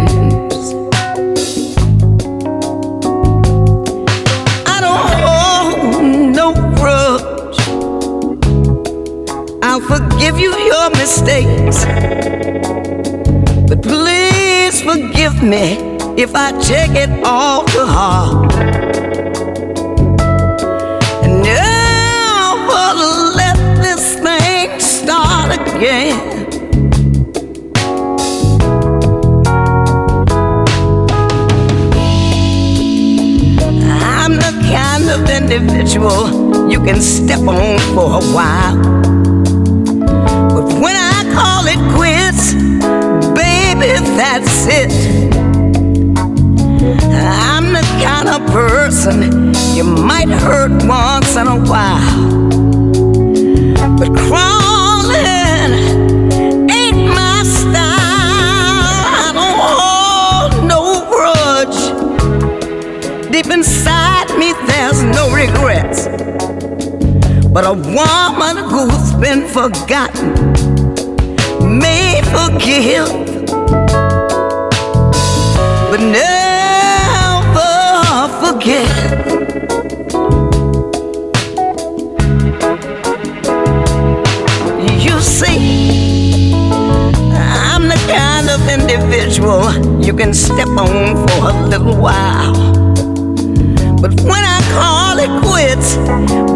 Mistakes. 10.94 11.86
But 13.68 13.82
please 13.82 14.82
forgive 14.82 15.42
me 15.42 15.98
if 16.18 16.36
I 16.36 16.52
take 16.62 16.96
it 16.96 17.10
all 17.24 17.66
to 17.66 17.86
heart. 17.86 18.54
And 21.24 21.42
never 21.44 22.86
let 23.36 23.58
this 23.82 24.16
thing 24.16 24.80
start 24.80 25.60
again. 25.60 26.20
I'm 34.04 34.36
the 34.36 34.54
kind 34.72 35.10
of 35.10 35.30
individual 35.30 36.70
you 36.70 36.80
can 36.84 37.02
step 37.02 37.40
on 37.40 37.80
for 37.96 38.22
a 38.22 38.24
while. 38.34 39.11
It 41.74 41.80
quits, 41.96 42.54
baby, 43.34 43.94
that's 44.18 44.68
it. 44.68 44.92
I'm 47.24 47.72
the 47.72 47.86
kind 48.04 48.28
of 48.28 48.46
person 48.52 49.54
you 49.74 49.84
might 49.84 50.28
hurt 50.28 50.72
once 50.86 51.36
in 51.38 51.48
a 51.48 51.60
while. 51.72 52.40
But 53.98 54.10
crawling 54.28 55.72
ain't 56.70 57.08
my 57.08 57.44
style. 57.44 58.02
I 59.16 59.32
don't 59.40 59.60
hold 59.78 60.52
no 60.68 60.82
grudge. 61.12 61.80
Deep 63.32 63.48
inside 63.48 64.28
me, 64.38 64.54
there's 64.68 65.04
no 65.04 65.32
regrets. 65.34 66.08
But 67.48 67.66
a 67.66 67.74
woman 67.74 68.58
who's 68.70 69.14
been 69.14 69.48
forgotten 69.48 70.51
forgive, 72.32 73.10
but 75.90 76.00
never 76.00 77.72
forget. 78.42 78.88
You 85.06 85.20
see, 85.20 86.54
I'm 87.34 87.88
the 87.88 88.00
kind 88.08 88.50
of 88.50 88.60
individual 88.70 89.72
you 90.02 90.14
can 90.14 90.34
step 90.34 90.70
on 90.70 91.28
for 91.28 91.50
a 91.50 91.68
little 91.68 91.96
while. 91.98 92.54
But 94.02 94.20
when 94.22 94.44
I 94.44 94.60
call 94.74 95.20
it 95.20 95.32
quits, 95.44 96.51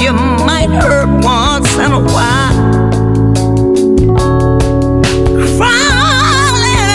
you 0.00 0.12
might 0.12 0.68
hurt 0.68 1.08
once 1.24 1.72
in 1.74 1.92
a 1.92 2.00
while. 2.00 2.54
Crawling 5.56 6.90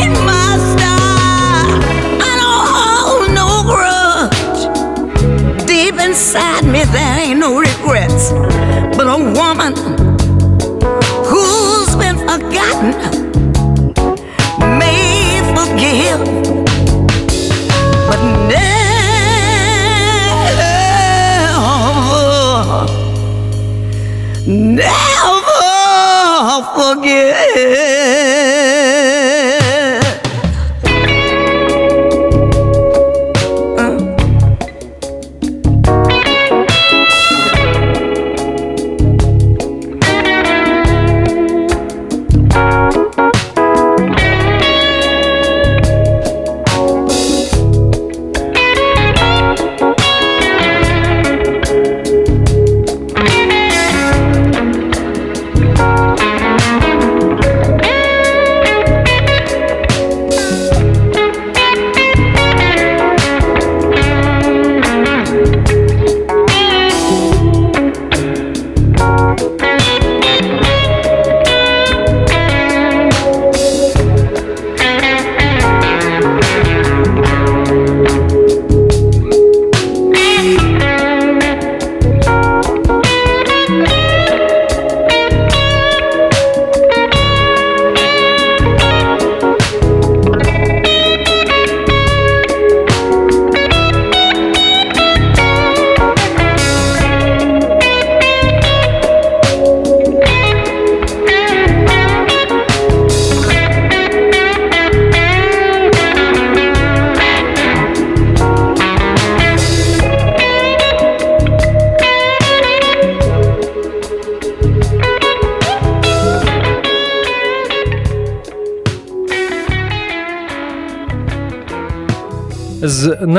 ain't 0.00 0.16
my 0.24 0.56
style. 0.72 1.80
I 2.20 2.32
don't 2.42 2.66
hold 2.76 3.30
no 3.40 3.48
grudge. 3.70 5.66
Deep 5.66 5.96
inside 6.00 6.64
me, 6.64 6.84
there 6.84 7.18
ain't 7.20 7.40
no 7.40 7.58
regrets. 7.58 8.32
But 8.96 9.06
a 9.08 9.18
woman 9.18 9.72
who's 11.24 11.94
been 11.96 12.18
forgotten. 12.18 13.21
Yeah. 27.04 27.91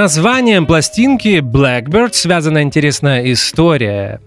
Названием 0.04 0.66
пластинки 0.66 1.40
Blackbird 1.40 2.12
связана 2.12 2.62
интересная 2.62 3.32
история. 3.32 4.20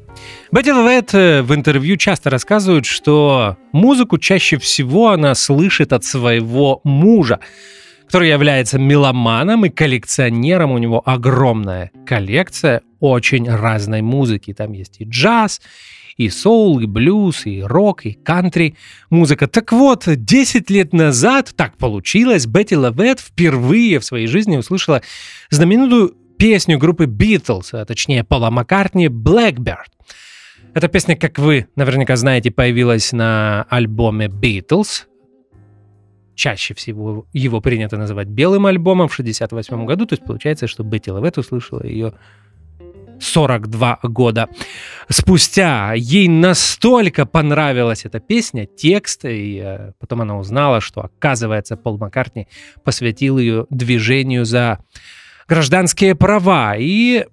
Бетти 0.51 0.73
Лавет 0.73 1.13
э, 1.13 1.43
в 1.43 1.55
интервью 1.55 1.99
часто 1.99 2.31
рассказывает, 2.31 2.87
что 2.87 3.59
музыку 3.73 4.17
чаще 4.17 4.57
всего 4.57 5.11
она 5.11 5.35
слышит 5.35 5.93
от 5.93 6.03
своего 6.03 6.81
мужа, 6.83 7.41
который 8.07 8.31
является 8.31 8.79
меломаном 8.79 9.67
и 9.67 9.69
коллекционером. 9.69 10.71
У 10.71 10.79
него 10.79 11.03
огромная 11.05 11.91
коллекция 12.07 12.81
очень 12.99 13.47
разной 13.47 14.01
музыки. 14.01 14.55
Там 14.55 14.73
есть 14.73 14.97
и 15.01 15.05
джаз, 15.05 15.61
и 16.17 16.31
соул, 16.31 16.81
и 16.81 16.87
блюз, 16.87 17.45
и 17.45 17.63
рок, 17.63 18.07
и 18.07 18.13
кантри 18.13 18.77
музыка. 19.11 19.47
Так 19.47 19.73
вот, 19.73 20.05
10 20.07 20.71
лет 20.71 20.95
назад 20.95 21.53
так 21.55 21.77
получилось, 21.77 22.47
Бетти 22.47 22.77
Лавет 22.77 23.21
впервые 23.21 24.01
в 24.01 24.07
своей 24.07 24.27
жизни 24.27 24.57
услышала 24.57 25.03
знаменитую 25.57 26.15
песню 26.39 26.79
группы 26.79 27.07
Beatles, 27.07 27.71
а 27.73 27.85
точнее 27.85 28.25
Пола 28.25 28.51
Маккартни 28.51 29.09
«Blackbird». 29.09 29.91
Эта 30.75 30.89
песня, 30.89 31.17
как 31.17 31.39
вы 31.39 31.67
наверняка 31.75 32.17
знаете, 32.17 32.51
появилась 32.51 33.13
на 33.13 33.67
альбоме 33.71 34.27
Beatles. 34.27 35.07
Чаще 36.35 36.75
всего 36.75 37.27
его 37.33 37.63
принято 37.63 37.97
называть 37.97 38.29
белым 38.29 38.67
альбомом 38.67 39.09
в 39.09 39.15
68 39.15 39.87
году, 39.87 40.05
то 40.05 40.13
есть 40.13 40.25
получается, 40.25 40.67
что 40.67 40.85
Бетти 40.85 41.11
Лавет 41.11 41.39
услышала 41.39 41.83
ее 41.83 42.13
42 43.19 44.01
года 44.03 44.49
спустя. 45.09 45.95
Ей 45.95 46.29
настолько 46.29 47.25
понравилась 47.25 48.05
эта 48.05 48.21
песня, 48.21 48.67
текст, 48.67 49.25
и 49.25 49.63
э, 49.65 49.93
потом 49.99 50.21
она 50.21 50.39
узнала, 50.39 50.83
что, 50.83 51.01
оказывается, 51.01 51.79
Пол 51.79 51.97
Маккартни 51.97 52.49
посвятил 52.85 53.39
ее 53.39 53.67
движению 53.71 54.45
за 54.45 54.81
гражданские 55.49 56.15
права. 56.15 56.75
И 56.79 57.27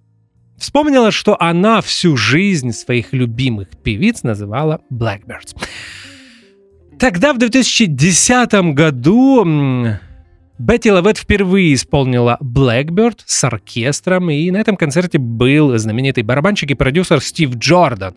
вспомнила, 0.58 1.12
что 1.12 1.42
она 1.42 1.82
всю 1.82 2.18
жизнь 2.18 2.72
своих 2.72 3.14
любимых 3.14 3.70
певиц 3.84 4.24
называла 4.24 4.82
Blackbirds. 4.92 5.56
Тогда, 7.00 7.34
в 7.34 7.38
2010 7.38 8.74
году, 8.74 9.46
Бетти 10.60 10.92
Лавет 10.92 11.18
впервые 11.18 11.74
исполнила 11.74 12.38
Blackbird 12.42 13.20
с 13.26 13.44
оркестром, 13.44 14.30
и 14.30 14.50
на 14.52 14.58
этом 14.58 14.78
концерте 14.78 15.18
был 15.18 15.78
знаменитый 15.78 16.24
барабанщик 16.24 16.72
и 16.72 16.76
продюсер 16.76 17.22
Стив 17.22 17.56
Джордан. 17.56 18.16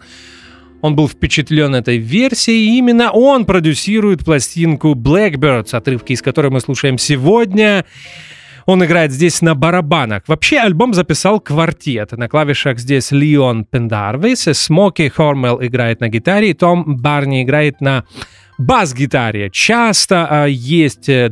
Он 0.82 0.94
был 0.94 1.08
впечатлен 1.08 1.74
этой 1.74 1.96
версией, 1.96 2.68
и 2.68 2.78
именно 2.78 3.10
он 3.10 3.46
продюсирует 3.46 4.24
пластинку 4.24 4.94
Blackbirds, 4.94 5.74
отрывки 5.74 6.12
из 6.12 6.20
которой 6.20 6.52
мы 6.52 6.60
слушаем 6.60 6.98
сегодня. 6.98 7.86
Он 8.66 8.84
играет 8.84 9.12
здесь 9.12 9.42
на 9.42 9.54
барабанах. 9.54 10.24
Вообще 10.26 10.58
альбом 10.58 10.92
записал 10.92 11.40
квартет. 11.40 12.12
На 12.12 12.28
клавишах 12.28 12.80
здесь 12.80 13.12
Леон 13.12 13.64
Пендарвис, 13.64 14.48
Смоки 14.52 15.08
Хормел 15.08 15.62
играет 15.62 16.00
на 16.00 16.08
гитаре, 16.08 16.50
и 16.50 16.54
Том 16.54 16.96
Барни 16.96 17.44
играет 17.44 17.80
на 17.80 18.04
бас-гитаре. 18.58 19.50
Часто 19.50 20.26
а, 20.28 20.46
есть 20.46 21.08
э, 21.08 21.30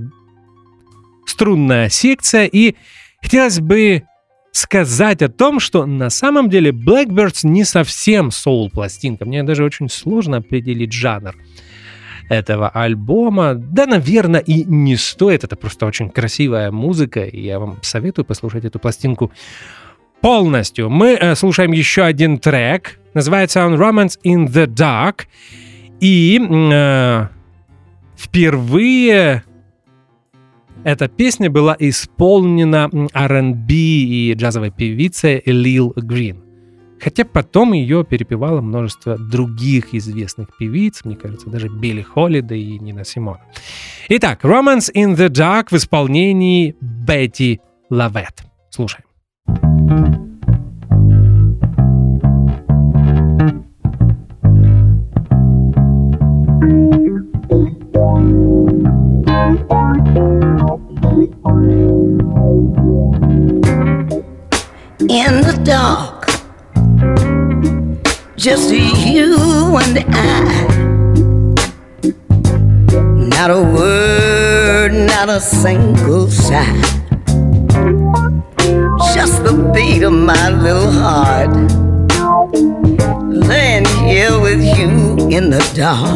струнная 1.27 1.89
секция, 1.89 2.45
и 2.45 2.77
хотелось 3.21 3.59
бы 3.59 4.05
сказать 4.53 5.21
о 5.23 5.29
том, 5.29 5.59
что 5.59 5.87
на 5.87 6.11
самом 6.11 6.49
деле 6.49 6.71
Blackbirds 6.71 7.41
не 7.43 7.65
совсем 7.65 8.31
соул-пластинка. 8.31 9.25
Мне 9.25 9.43
даже 9.43 9.65
очень 9.65 9.89
сложно 9.89 10.37
определить 10.37 10.93
жанр 10.93 11.35
этого 12.29 12.69
альбома. 12.69 13.55
Да, 13.55 13.87
наверное, 13.87 14.41
и 14.41 14.65
не 14.65 14.97
стоит. 14.97 15.45
Это 15.45 15.57
просто 15.57 15.87
очень 15.87 16.11
красивая 16.11 16.71
музыка, 16.71 17.25
и 17.25 17.41
я 17.41 17.59
вам 17.59 17.79
советую 17.83 18.25
послушать 18.25 18.65
эту 18.65 18.79
пластинку 18.79 19.33
полностью. 20.21 20.89
Мы 20.89 21.19
э, 21.21 21.35
слушаем 21.35 21.73
еще 21.73 22.03
один 22.03 22.39
трек. 22.39 22.99
Называется 23.15 23.65
он 23.67 23.75
Romance 23.75 24.19
in 24.25 24.47
the 24.47 24.67
Dark. 24.67 25.27
И 26.01 26.41
э, 26.41 27.27
впервые 28.17 29.45
эта 30.85 31.09
песня 31.09 31.51
была 31.51 31.75
исполнена 31.79 32.91
R&B 33.15 33.75
и 33.75 34.35
джазовой 34.35 34.71
певицей 34.71 35.43
Лил 35.47 35.95
Грин. 35.97 36.44
Хотя 37.01 37.25
потом 37.25 37.73
ее 37.73 38.05
перепевало 38.05 38.61
множество 38.61 39.19
других 39.19 39.95
известных 39.95 40.49
певиц, 40.59 41.03
мне 41.05 41.17
кажется, 41.17 41.51
даже 41.51 41.69
Билли 41.69 42.03
Холлидей 42.03 42.77
и 42.77 42.79
Нина 42.79 43.05
Симон. 43.05 43.39
Итак, 44.09 44.45
Romance 44.45 44.93
in 44.95 45.17
the 45.17 45.29
Dark 45.29 45.69
в 45.71 45.75
исполнении 45.75 46.77
Бетти 46.81 47.61
Лавет. 47.91 48.45
Слушаем. 48.71 49.05
in 65.15 65.43
the 65.43 65.53
dark. 65.65 66.14
Just 68.45 68.71
you 68.71 69.75
and 69.75 70.05
I. 70.07 70.67
Not 73.17 73.51
a 73.51 73.63
word, 73.63 74.93
not 74.93 75.31
a 75.31 75.41
single 75.41 76.31
sigh. 76.31 76.83
Just 79.15 79.43
the 79.45 79.71
beat 79.75 80.03
of 80.03 80.13
my 80.13 80.51
little 80.51 80.91
heart. 80.91 81.57
Laying 83.25 83.87
here 84.05 84.39
with 84.39 84.61
you 84.61 85.31
in 85.31 85.49
the 85.49 85.65
dark. 85.75 86.13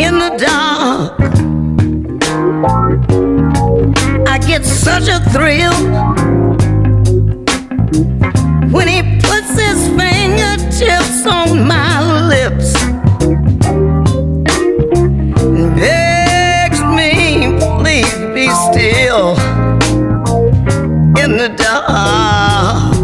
In 0.00 0.18
the 0.18 0.34
dark, 0.36 1.12
I 4.26 4.38
get 4.38 4.64
such 4.64 5.06
a 5.06 5.20
thrill 5.30 6.23
when 7.96 8.88
he 8.88 9.02
puts 9.20 9.50
his 9.58 9.88
fingertips 9.96 11.26
on 11.26 11.66
my 11.66 12.26
lips 12.28 12.74
and 15.42 15.76
begs 15.76 16.80
me, 16.82 17.56
please 17.78 18.14
be 18.34 18.48
still 18.50 19.36
in 21.22 21.36
the 21.36 21.48
dark. 21.56 22.94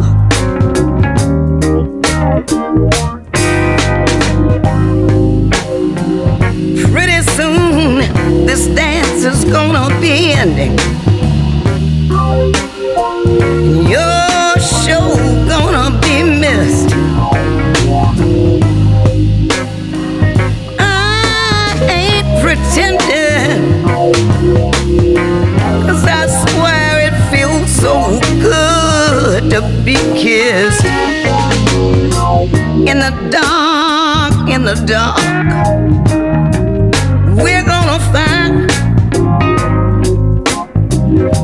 Pretty 6.92 7.22
soon, 7.30 8.00
this 8.44 8.66
dance 8.66 9.24
is 9.24 9.44
gonna 9.44 9.88
be 10.00 10.32
ending. 10.32 10.76
Be 29.84 29.94
kissed. 30.14 30.84
In 32.86 32.98
the 32.98 33.12
dark, 33.30 34.48
in 34.48 34.64
the 34.64 34.74
dark, 34.86 35.20
we're 37.36 37.64
gonna 37.64 37.98
find 38.12 38.70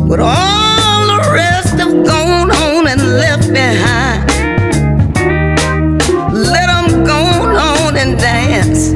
what 0.09 0.21
all 0.21 1.07
the 1.07 1.21
rest 1.33 1.75
have 1.79 2.05
gone 2.05 2.51
on 2.51 2.87
and 2.89 3.03
left 3.19 3.53
behind. 3.53 4.31
Let 6.33 6.67
them 6.67 7.05
go 7.05 7.21
on 7.59 7.97
and 7.97 8.19
dance. 8.19 8.93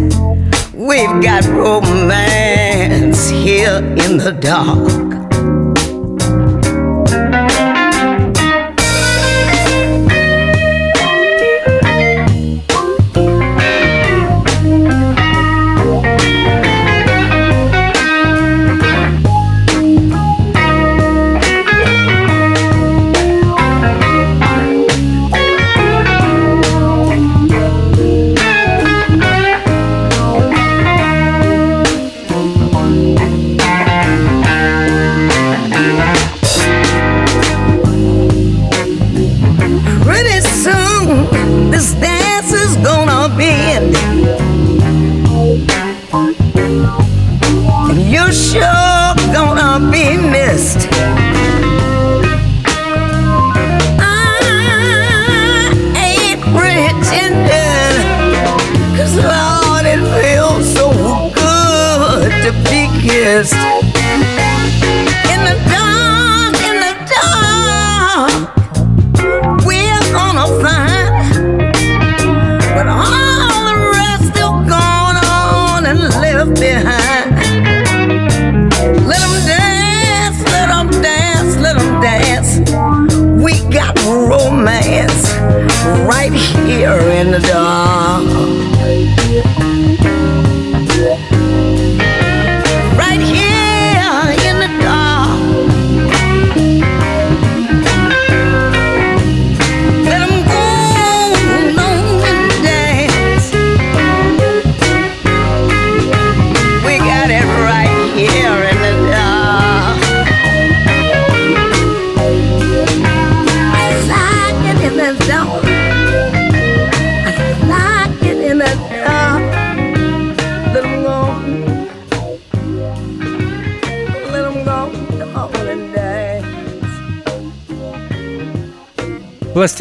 We've 0.72 1.22
got 1.22 1.44
romance 1.46 3.28
here 3.28 3.78
in 4.04 4.16
the 4.18 4.32
dark. 4.40 5.19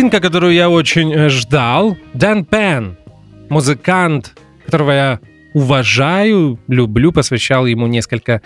Пластинка, 0.09 0.27
которую 0.27 0.53
я 0.53 0.71
очень 0.71 1.13
э, 1.13 1.29
ждал, 1.29 1.95
Дэн 2.15 2.43
Пен, 2.43 2.97
музыкант, 3.49 4.35
которого 4.65 4.91
я 4.91 5.19
уважаю, 5.53 6.57
люблю, 6.67 7.11
посвящал 7.11 7.67
ему 7.67 7.85
несколько 7.85 8.41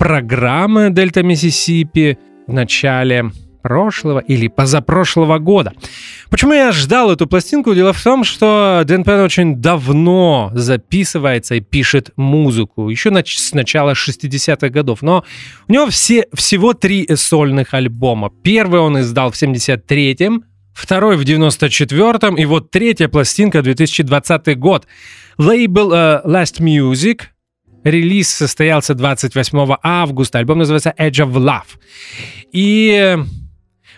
программ 0.00 0.92
Дельта 0.92 1.22
Миссисипи 1.22 2.18
в 2.48 2.52
начале 2.52 3.30
прошлого 3.62 4.18
или 4.18 4.48
позапрошлого 4.48 5.38
года. 5.38 5.74
Почему 6.28 6.54
я 6.54 6.72
ждал 6.72 7.12
эту 7.12 7.28
пластинку? 7.28 7.72
Дело 7.72 7.92
в 7.92 8.02
том, 8.02 8.24
что 8.24 8.82
Дэн 8.84 9.04
Пен 9.04 9.20
очень 9.20 9.56
давно 9.62 10.50
записывается 10.54 11.54
и 11.54 11.60
пишет 11.60 12.10
музыку, 12.16 12.88
еще 12.88 13.10
нач- 13.10 13.38
с 13.38 13.52
начала 13.54 13.92
60-х 13.92 14.70
годов. 14.70 15.02
Но 15.02 15.22
у 15.68 15.72
него 15.72 15.86
все, 15.86 16.26
всего 16.34 16.72
три 16.72 17.06
сольных 17.14 17.74
альбома. 17.74 18.32
Первый 18.42 18.80
он 18.80 18.98
издал 18.98 19.30
в 19.30 19.40
73-м, 19.40 20.42
второй 20.76 21.16
в 21.16 21.22
94-м, 21.22 22.36
и 22.36 22.44
вот 22.44 22.70
третья 22.70 23.08
пластинка 23.08 23.62
2020 23.62 24.58
год. 24.58 24.86
Лейбл 25.38 25.92
э, 25.92 26.20
Last 26.24 26.60
Music, 26.60 27.22
релиз 27.82 28.28
состоялся 28.28 28.94
28 28.94 29.76
августа, 29.82 30.38
альбом 30.38 30.58
называется 30.58 30.94
Edge 30.98 31.26
of 31.26 31.32
Love. 31.32 31.80
И 32.52 32.94
э, 32.94 33.16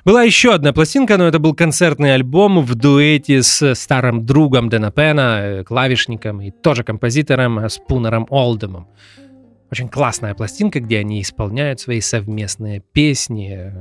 была 0.04 0.22
еще 0.22 0.54
одна 0.54 0.72
пластинка, 0.72 1.18
но 1.18 1.26
это 1.26 1.40
был 1.40 1.54
концертный 1.54 2.14
альбом 2.14 2.60
в 2.60 2.74
дуэте 2.76 3.42
с 3.42 3.74
старым 3.74 4.24
другом 4.24 4.68
Дэна 4.68 4.92
Пена, 4.92 5.40
э, 5.40 5.64
клавишником 5.64 6.40
и 6.40 6.52
тоже 6.52 6.84
композитором 6.84 7.68
Спунером 7.68 8.26
Олдемом. 8.30 8.86
Очень 9.72 9.88
классная 9.88 10.34
пластинка, 10.34 10.78
где 10.80 10.98
они 11.00 11.20
исполняют 11.20 11.80
свои 11.80 12.00
совместные 12.00 12.80
песни. 12.92 13.72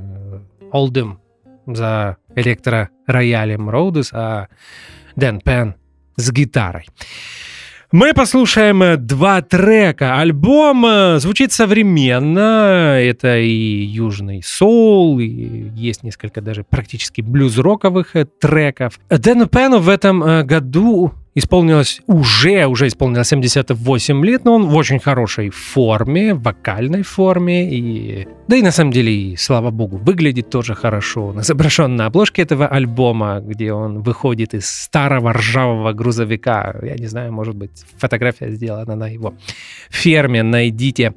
Олдем 0.72 1.20
за 1.74 2.16
электророялем 2.34 3.68
Роудес, 3.68 4.10
а 4.12 4.48
Дэн 5.16 5.40
Пен 5.40 5.74
с 6.16 6.30
гитарой. 6.32 6.86
Мы 7.90 8.12
послушаем 8.12 8.82
э, 8.82 8.96
два 8.98 9.40
трека. 9.40 10.20
Альбом 10.20 10.84
э, 10.84 11.18
звучит 11.20 11.52
современно. 11.52 12.98
Это 13.00 13.38
и 13.38 13.48
южный 13.48 14.42
соул, 14.44 15.18
и 15.20 15.70
есть 15.74 16.02
несколько 16.02 16.42
даже 16.42 16.64
практически 16.64 17.22
блюз-роковых 17.22 18.14
э, 18.14 18.26
треков. 18.26 19.00
Дэну 19.08 19.46
Пену 19.46 19.78
в 19.78 19.88
этом 19.88 20.46
году 20.46 21.14
исполнилось 21.38 22.00
уже, 22.06 22.66
уже 22.66 22.86
исполнилось 22.86 23.28
78 23.28 24.24
лет, 24.24 24.44
но 24.44 24.54
он 24.54 24.66
в 24.66 24.76
очень 24.76 24.98
хорошей 24.98 25.50
форме, 25.50 26.34
вокальной 26.34 27.02
форме, 27.02 27.70
и 27.70 28.28
да 28.48 28.56
и 28.56 28.62
на 28.62 28.70
самом 28.70 28.92
деле, 28.92 29.12
и, 29.12 29.36
слава 29.36 29.70
богу, 29.70 29.96
выглядит 29.98 30.50
тоже 30.50 30.74
хорошо. 30.74 31.28
Он 31.28 31.40
изображен 31.40 31.96
на 31.96 32.06
обложке 32.06 32.42
этого 32.42 32.66
альбома, 32.66 33.40
где 33.40 33.72
он 33.72 34.02
выходит 34.02 34.54
из 34.54 34.68
старого 34.68 35.32
ржавого 35.32 35.92
грузовика. 35.92 36.74
Я 36.82 36.94
не 36.94 37.06
знаю, 37.06 37.32
может 37.32 37.54
быть, 37.54 37.84
фотография 37.98 38.50
сделана 38.50 38.96
на 38.96 39.08
его 39.08 39.34
ферме. 39.90 40.42
Найдите 40.42 41.14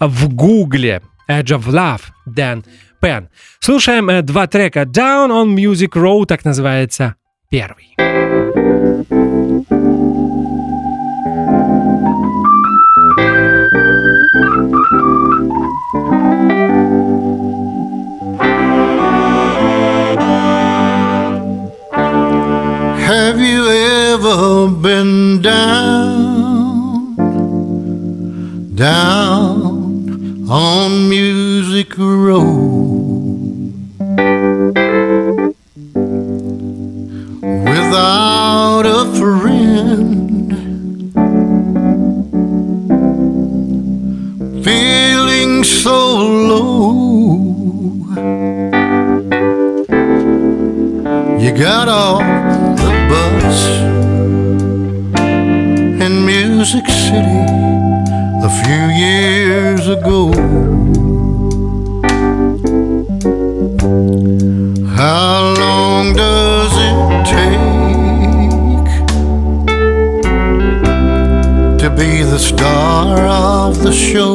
в 0.00 0.34
гугле 0.34 1.02
Edge 1.28 1.58
of 1.58 1.66
Love, 1.66 2.02
Dan 2.26 2.64
Penn. 3.02 3.28
Слушаем 3.60 4.08
э, 4.08 4.22
два 4.22 4.46
трека. 4.46 4.82
Down 4.82 5.30
on 5.30 5.54
Music 5.54 5.92
Row, 5.92 6.24
так 6.26 6.44
называется 6.44 7.14
первый. 7.50 7.94
Been 24.84 25.40
down, 25.40 27.16
down 28.74 30.46
on 30.46 31.08
Music 31.08 31.96
Row 31.96 32.42
without 37.64 38.84
a 38.84 39.06
friend? 39.18 40.52
Feeling 44.62 45.64
so 45.64 45.98
low. 46.50 47.38
You 51.38 51.52
got 51.56 51.88
off 51.88 52.20
the 52.76 52.92
bus 53.08 53.83
City 57.14 57.46
a 58.42 58.50
few 58.64 58.84
years 59.06 59.86
ago. 59.86 60.20
How 64.96 65.54
long 65.62 66.04
does 66.14 66.72
it 66.90 66.96
take 67.34 68.94
to 71.82 71.88
be 72.00 72.10
the 72.24 72.38
star 72.38 73.28
of 73.28 73.80
the 73.84 73.92
show? 73.92 74.34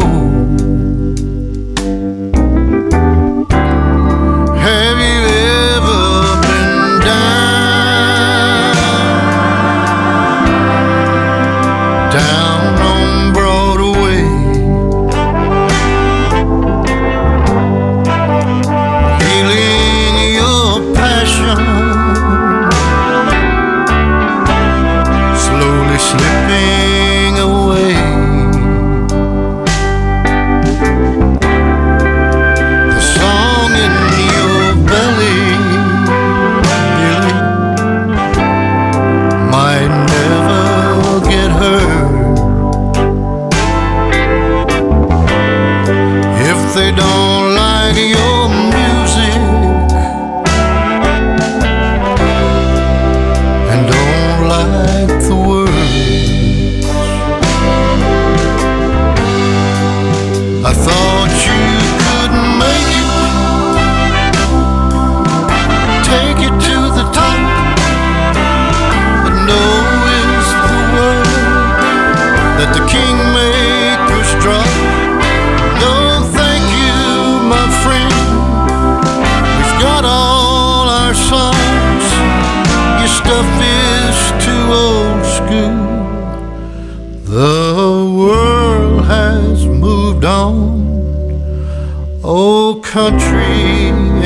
Old 92.59 92.83
country 92.83 93.55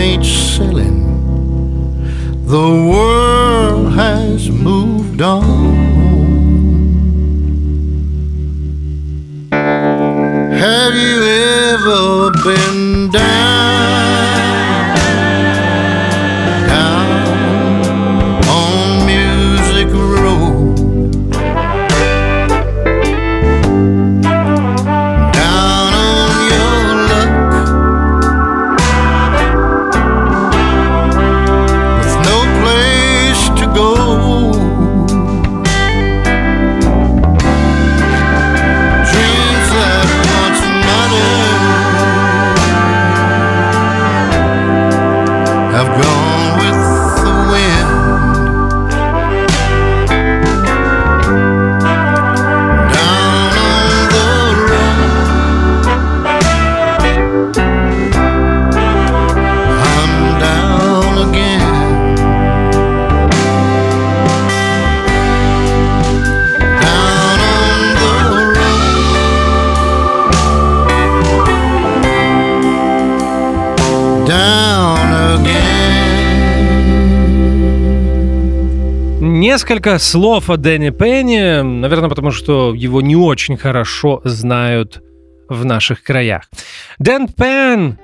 ain't 0.06 0.26
selling. 0.26 1.00
The 2.48 2.70
world 2.92 3.94
has 3.94 4.50
moved 4.50 5.22
on. 5.22 5.76
Have 10.66 10.96
you 10.96 11.13
Несколько 79.64 79.98
слов 79.98 80.50
о 80.50 80.58
Дэнни 80.58 80.90
Пенни, 80.90 81.62
наверное, 81.62 82.10
потому 82.10 82.32
что 82.32 82.74
его 82.74 83.00
не 83.00 83.16
очень 83.16 83.56
хорошо 83.56 84.20
знают 84.26 85.02
в 85.48 85.64
наших 85.64 86.04
краях. 86.04 86.50
Дэн 87.00 87.30
Пен 87.30 87.98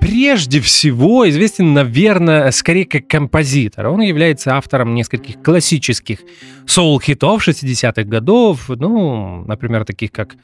прежде 0.00 0.62
всего 0.62 1.28
известен, 1.28 1.74
наверное, 1.74 2.50
скорее 2.52 2.86
как 2.86 3.06
композитор. 3.06 3.88
Он 3.88 4.00
является 4.00 4.56
автором 4.56 4.94
нескольких 4.94 5.42
классических 5.42 6.20
соул-хитов 6.64 7.46
60-х 7.46 8.04
годов, 8.04 8.70
ну, 8.70 9.44
например, 9.46 9.84
таких 9.84 10.10
как 10.10 10.36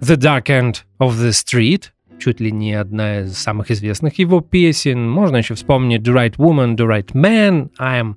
The 0.00 0.14
Dark 0.14 0.44
End 0.44 0.82
of 1.00 1.14
the 1.16 1.30
Street, 1.30 1.86
чуть 2.20 2.38
ли 2.38 2.52
не 2.52 2.74
одна 2.74 3.22
из 3.22 3.36
самых 3.36 3.72
известных 3.72 4.20
его 4.20 4.40
песен. 4.40 5.10
Можно 5.10 5.38
еще 5.38 5.56
вспомнить 5.56 6.02
The 6.02 6.14
Right 6.14 6.36
Woman, 6.36 6.76
The 6.76 6.86
Right 6.86 7.12
Man, 7.12 7.70
I'm 7.80 8.14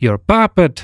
Your 0.00 0.20
Puppet, 0.24 0.82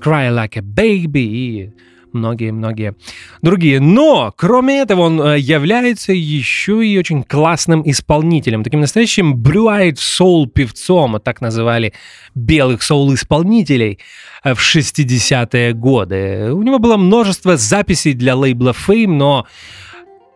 Cry 0.00 0.30
Like 0.30 0.58
a 0.58 0.62
Baby 0.62 1.22
и 1.22 1.72
многие-многие 2.14 2.94
другие. 3.42 3.80
Но, 3.80 4.32
кроме 4.36 4.80
этого, 4.80 5.02
он 5.02 5.20
э, 5.20 5.38
является 5.38 6.12
еще 6.12 6.86
и 6.86 6.98
очень 6.98 7.22
классным 7.22 7.82
исполнителем, 7.84 8.62
таким 8.62 8.80
настоящим 8.80 9.34
blue-eyed 9.34 9.96
soul 9.96 10.46
певцом, 10.46 11.20
так 11.20 11.40
называли 11.40 11.92
белых 12.34 12.82
соул-исполнителей 12.82 13.98
э, 14.44 14.54
в 14.54 14.60
60-е 14.60 15.72
годы. 15.74 16.52
У 16.52 16.62
него 16.62 16.78
было 16.78 16.96
множество 16.96 17.56
записей 17.56 18.14
для 18.14 18.36
лейбла 18.36 18.72
Fame, 18.72 19.08
но 19.08 19.46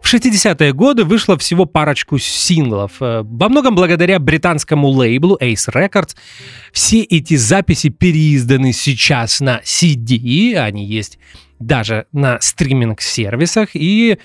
в 0.09 0.15
60-е 0.15 0.73
годы 0.73 1.05
вышло 1.05 1.37
всего 1.37 1.67
парочку 1.67 2.17
синглов. 2.17 2.93
Э, 3.01 3.21
Во 3.25 3.51
многом 3.51 3.75
благодаря 3.75 4.19
британскому 4.19 4.89
лейблу 4.89 5.37
Ace 5.39 5.71
Records 5.71 6.17
все 6.73 7.03
эти 7.03 7.37
записи 7.37 7.91
переизданы 7.91 8.73
сейчас 8.73 9.41
на 9.41 9.61
CD, 9.63 10.55
они 10.55 10.87
есть 10.87 11.19
даже 11.59 12.07
на 12.13 12.41
стриминг-сервисах, 12.41 13.71
и 13.75 14.17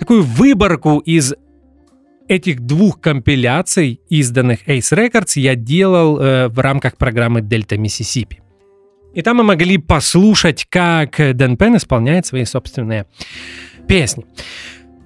такую 0.00 0.24
выборку 0.24 0.98
из 0.98 1.34
этих 2.26 2.58
двух 2.58 3.00
компиляций, 3.00 4.00
изданных 4.08 4.66
Ace 4.66 4.92
Records, 4.92 5.38
я 5.38 5.54
делал 5.54 6.18
э, 6.18 6.48
в 6.48 6.58
рамках 6.58 6.96
программы 6.96 7.42
Delta 7.42 7.76
Mississippi. 7.76 8.38
И 9.14 9.22
там 9.22 9.36
мы 9.36 9.44
могли 9.44 9.78
послушать, 9.78 10.66
как 10.68 11.16
Дэн 11.16 11.56
Пен 11.56 11.76
исполняет 11.76 12.26
свои 12.26 12.44
собственные 12.44 13.06
песни. 13.86 14.24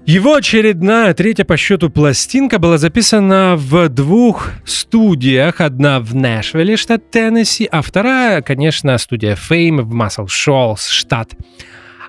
Его 0.07 0.35
очередная, 0.35 1.15
третья 1.15 1.45
по 1.45 1.57
счету 1.57 1.89
пластинка 1.89 2.59
была 2.59 2.77
записана 2.77 3.55
в 3.57 3.89
двух 3.89 4.51
студиях. 4.67 5.63
Одна 5.63 5.99
в 5.99 6.15
Нэшвилле, 6.15 6.77
штат 6.77 7.11
Теннесси, 7.11 7.65
а 7.65 7.81
вторая, 7.81 8.43
конечно, 8.43 8.99
студия 8.99 9.35
Fame 9.35 9.81
в 9.81 9.95
Muscle 9.95 10.27
Shoals, 10.27 10.91
штат 10.91 11.31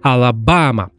Алабама. 0.04 0.92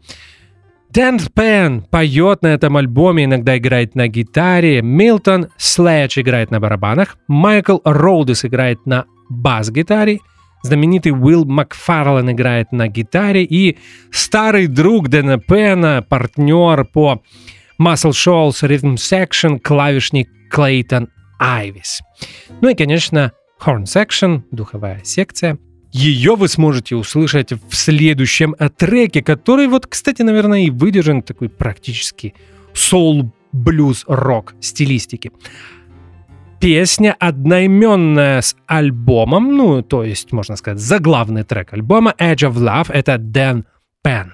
Дэн 0.88 1.20
Пен 1.34 1.82
поет 1.82 2.40
на 2.40 2.46
этом 2.46 2.78
альбоме, 2.78 3.24
иногда 3.24 3.58
играет 3.58 3.94
на 3.94 4.08
гитаре. 4.08 4.80
Милтон 4.80 5.48
Следж 5.58 6.18
играет 6.18 6.50
на 6.50 6.60
барабанах. 6.60 7.18
Майкл 7.28 7.76
Роудес 7.84 8.46
играет 8.46 8.86
на 8.86 9.04
бас-гитаре. 9.28 10.20
Знаменитый 10.66 11.12
Уилл 11.12 11.44
Макфарлен 11.44 12.32
играет 12.32 12.72
на 12.72 12.88
гитаре. 12.88 13.44
И 13.44 13.78
старый 14.10 14.66
друг 14.66 15.08
Дэна 15.08 15.38
Пена, 15.38 16.04
партнер 16.06 16.84
по 16.84 17.22
Muscle 17.80 18.10
Shoals 18.10 18.62
Rhythm 18.62 18.96
Section, 18.96 19.60
клавишник 19.60 20.28
Клейтон 20.50 21.08
Айвис. 21.38 22.00
Ну 22.60 22.68
и, 22.68 22.74
конечно, 22.74 23.32
Horn 23.64 23.84
Section, 23.84 24.42
духовая 24.50 25.02
секция. 25.04 25.58
Ее 25.92 26.34
вы 26.34 26.48
сможете 26.48 26.96
услышать 26.96 27.52
в 27.52 27.74
следующем 27.74 28.56
треке, 28.76 29.22
который 29.22 29.68
вот, 29.68 29.86
кстати, 29.86 30.22
наверное, 30.22 30.64
и 30.64 30.70
выдержан 30.70 31.22
такой 31.22 31.48
практически 31.48 32.34
соул 32.74 33.32
блюз 33.52 34.04
рок 34.08 34.54
стилистики. 34.60 35.30
Песня 36.66 37.14
одноименная 37.20 38.40
с 38.40 38.56
альбомом, 38.66 39.56
ну, 39.56 39.82
то 39.82 40.02
есть, 40.02 40.32
можно 40.32 40.56
сказать, 40.56 40.80
заглавный 40.80 41.44
трек 41.44 41.72
альбома 41.72 42.12
Edge 42.18 42.50
of 42.50 42.54
Love— 42.54 42.90
это 42.92 43.18
Дэн 43.18 43.66
Пен. 44.02 44.32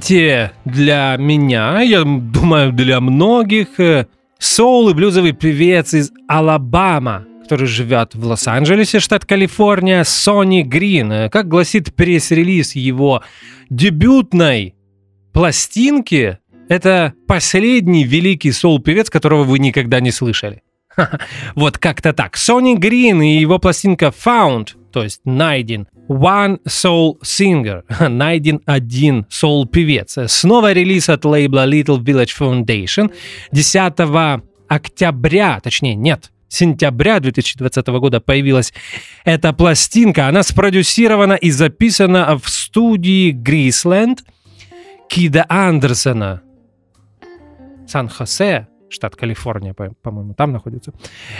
Открытие 0.00 0.52
для 0.64 1.16
меня, 1.18 1.80
я 1.82 2.04
думаю, 2.04 2.72
для 2.72 3.00
многих. 3.00 3.78
э, 3.78 4.06
Соул 4.38 4.88
и 4.88 4.94
блюзовый 4.94 5.32
певец 5.32 5.92
из 5.92 6.10
Алабама, 6.26 7.26
который 7.42 7.66
живет 7.66 8.14
в 8.14 8.24
Лос-Анджелесе, 8.24 8.98
штат 9.00 9.26
Калифорния, 9.26 10.04
Сони 10.04 10.62
Грин. 10.62 11.12
Э, 11.12 11.28
Как 11.28 11.48
гласит 11.48 11.94
пресс-релиз 11.94 12.74
его 12.76 13.22
дебютной 13.68 14.74
пластинки, 15.34 16.38
это 16.70 17.12
последний 17.26 18.04
великий 18.04 18.52
соул-певец, 18.52 19.10
которого 19.10 19.44
вы 19.44 19.58
никогда 19.58 20.00
не 20.00 20.10
слышали. 20.12 20.62
Вот 21.54 21.76
как-то 21.76 22.14
так. 22.14 22.36
Сони 22.38 22.74
Грин 22.76 23.20
и 23.20 23.36
его 23.38 23.58
пластинка 23.58 24.06
Found, 24.24 24.68
то 24.92 25.02
есть 25.02 25.20
найден. 25.26 25.88
One 26.10 26.58
Soul 26.66 27.20
Singer, 27.22 27.84
найден 28.08 28.60
один 28.66 29.26
соул-певец. 29.30 30.18
Снова 30.26 30.72
релиз 30.72 31.08
от 31.08 31.24
лейбла 31.24 31.68
Little 31.68 32.02
Village 32.02 32.30
Foundation 32.36 33.12
10 33.52 34.42
октября, 34.66 35.60
точнее, 35.60 35.94
нет, 35.94 36.32
сентября 36.48 37.20
2020 37.20 37.86
года 37.86 38.20
появилась 38.20 38.74
эта 39.24 39.52
пластинка. 39.52 40.26
Она 40.26 40.42
спродюсирована 40.42 41.34
и 41.34 41.52
записана 41.52 42.36
в 42.36 42.50
студии 42.50 43.30
Грисленд 43.30 44.24
Кида 45.08 45.46
Андерсона, 45.48 46.42
Сан-Хосе, 47.86 48.66
штат 48.90 49.16
Калифорния, 49.16 49.72
по- 49.72 49.94
по-моему, 50.02 50.34
там 50.34 50.52
находится 50.52 50.92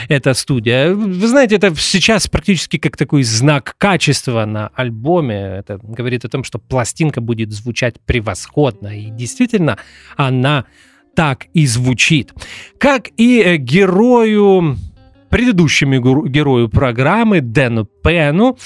эта 0.09 0.35
студия. 0.35 0.95
Вы 0.95 1.27
знаете, 1.27 1.57
это 1.57 1.75
сейчас 1.75 2.29
практически 2.29 2.79
как 2.79 2.97
такой 2.97 3.23
знак 3.23 3.75
качества 3.77 4.45
на 4.45 4.69
альбоме. 4.69 5.37
Это 5.37 5.79
говорит 5.83 6.25
о 6.25 6.29
том, 6.29 6.45
что 6.45 6.59
пластинка 6.59 7.21
будет 7.21 7.51
звучать 7.53 8.01
превосходно. 8.01 8.89
И 8.89 9.11
действительно, 9.11 9.79
она 10.17 10.65
так 11.15 11.47
и 11.53 11.67
звучит. 11.67 12.33
Как 12.79 13.09
и 13.17 13.43
э, 13.45 13.57
герою 13.57 14.77
предыдущему 15.31 16.01
геру- 16.01 16.27
герою 16.27 16.69
программы 16.69 17.41
Дэну 17.41 17.87
Пену, 17.87 18.59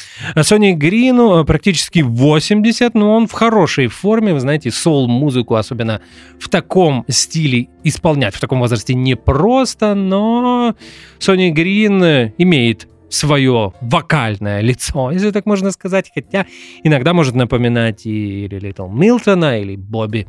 Сони 0.43 0.73
Грину 0.73 1.41
э, 1.41 1.45
практически 1.45 2.01
80, 2.01 2.95
но 2.95 3.15
он 3.15 3.29
в 3.29 3.33
хорошей 3.33 3.87
форме. 3.89 4.33
Вы 4.33 4.41
знаете, 4.41 4.71
соул-музыку, 4.71 5.55
особенно 5.55 6.01
в 6.41 6.49
таком 6.49 7.05
стиле 7.09 7.69
исполнять 7.85 8.35
в 8.35 8.41
таком 8.41 8.59
возрасте 8.61 8.95
непросто, 8.95 9.95
но 9.95 10.75
Сони 11.19 11.51
Грин 11.51 12.03
э, 12.03 12.33
имеет 12.39 12.89
свое 13.11 13.73
вокальное 13.81 14.61
лицо, 14.61 15.11
если 15.12 15.31
так 15.31 15.47
можно 15.47 15.71
сказать, 15.71 16.11
хотя 16.12 16.47
иногда 16.83 17.12
может 17.12 17.35
напоминать 17.35 18.07
и 18.07 18.47
или 18.47 18.59
Литл 18.59 18.89
Милтона, 18.89 19.61
или 19.61 19.77
Бобби 19.77 20.27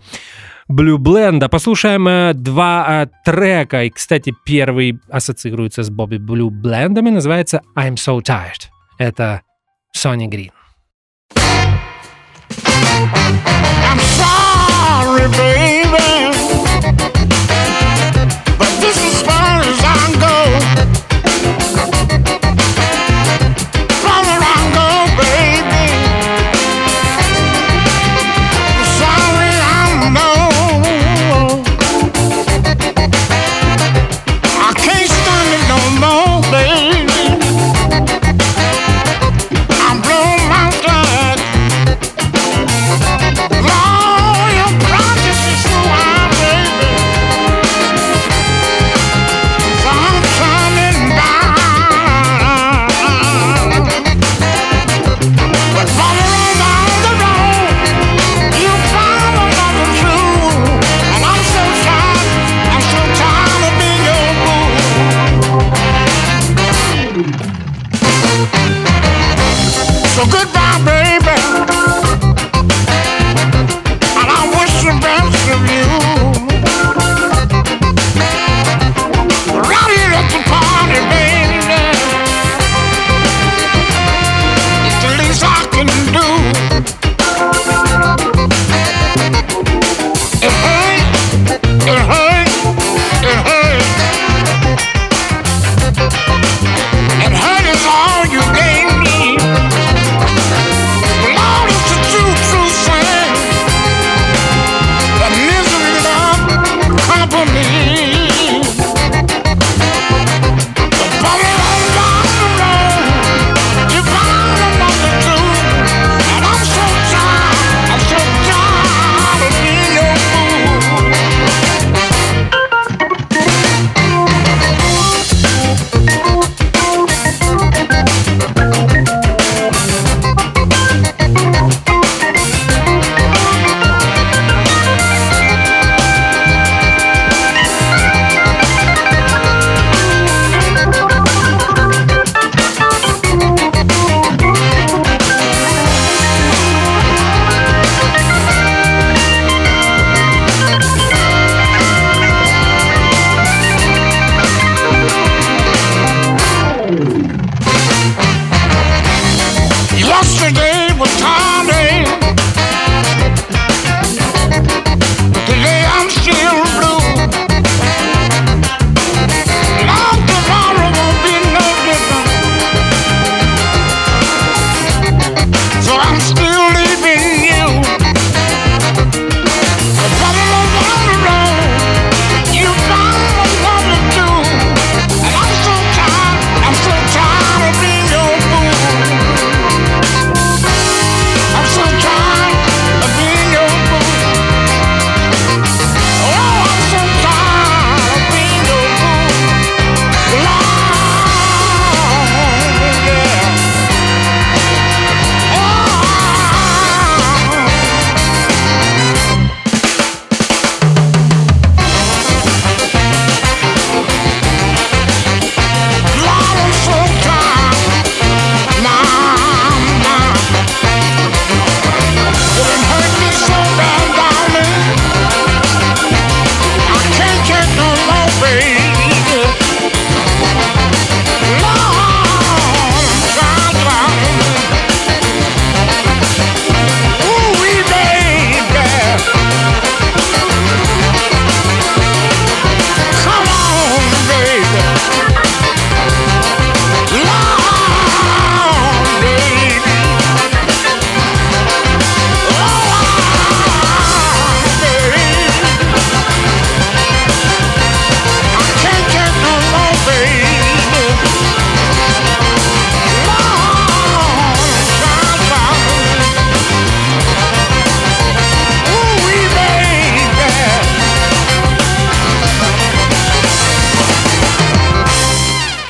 Блю 0.67 0.97
Бленда. 0.97 1.47
Послушаем 1.47 2.07
э, 2.07 2.33
два 2.33 3.03
э, 3.03 3.07
трека, 3.23 3.83
и, 3.83 3.89
кстати, 3.91 4.33
первый 4.45 4.99
ассоциируется 5.09 5.83
с 5.83 5.89
Бобби 5.91 6.17
Блендом 6.17 7.07
и 7.07 7.11
называется 7.11 7.61
I'm 7.77 7.95
So 7.95 8.19
Tired. 8.21 8.69
Это 8.97 9.41
Сони 9.91 10.25
Грин. 10.27 10.51
I'm 13.05 13.99
sorry, 14.17 15.27
baby, 15.37 16.34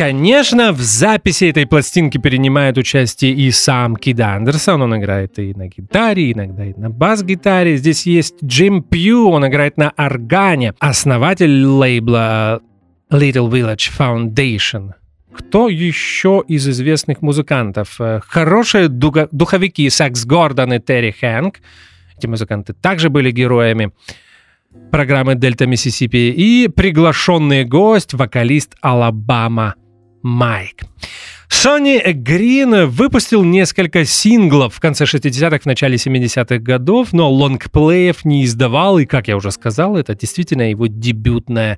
Конечно, 0.06 0.72
в 0.72 0.82
записи 0.82 1.45
этой 1.45 1.66
пластинки 1.66 2.20
принимает 2.20 2.78
участие 2.78 3.32
и 3.32 3.49
сам 3.49 3.95
Кид 3.95 4.20
Андерсон. 4.20 4.84
Он 4.84 4.95
играет 4.97 5.39
и 5.39 5.56
на 5.56 5.68
гитаре, 5.68 6.32
иногда 6.32 6.64
и 6.64 6.76
на 6.76 6.91
бас-гитаре. 6.91 7.76
Здесь 7.76 8.06
есть 8.06 8.36
Джим 8.43 8.84
Пью, 8.84 9.32
он 9.32 9.47
играет 9.47 9.78
на 9.78 9.89
органе. 9.97 10.76
Основатель 10.78 11.66
лейбла 11.66 12.62
Little 13.12 13.49
Village 13.49 13.89
Foundation. 13.97 14.91
Кто 15.34 15.70
еще 15.70 16.43
из 16.47 16.70
известных 16.70 17.24
музыкантов? 17.24 17.95
Э, 17.99 18.20
Хорошие 18.28 18.89
духовики 18.89 19.89
Сакс 19.89 20.24
Гордон 20.24 20.74
и 20.74 20.80
Терри 20.80 21.16
Хэнк. 21.20 21.62
Эти 22.16 22.28
музыканты 22.28 22.74
также 22.74 23.10
были 23.10 23.32
героями 23.32 23.91
программы 24.91 25.34
Дельта 25.34 25.66
Миссисипи. 25.66 26.30
И 26.30 26.68
приглашенный 26.68 27.64
гость, 27.64 28.14
вокалист 28.14 28.76
Алабама 28.82 29.74
Майк. 30.26 30.82
Сони 31.50 32.02
Грин 32.14 32.88
выпустил 32.88 33.44
несколько 33.44 34.06
синглов 34.06 34.74
в 34.74 34.80
конце 34.80 35.04
60-х, 35.04 35.60
в 35.60 35.66
начале 35.68 35.98
70-х 35.98 36.58
годов, 36.58 37.14
но 37.14 37.32
лонгплеев 37.32 38.26
не 38.26 38.44
издавал, 38.44 38.98
и, 38.98 39.06
как 39.06 39.28
я 39.28 39.38
уже 39.38 39.52
сказал, 39.52 39.96
это 39.96 40.16
действительно 40.16 40.72
его 40.72 40.88
дебютная 40.88 41.78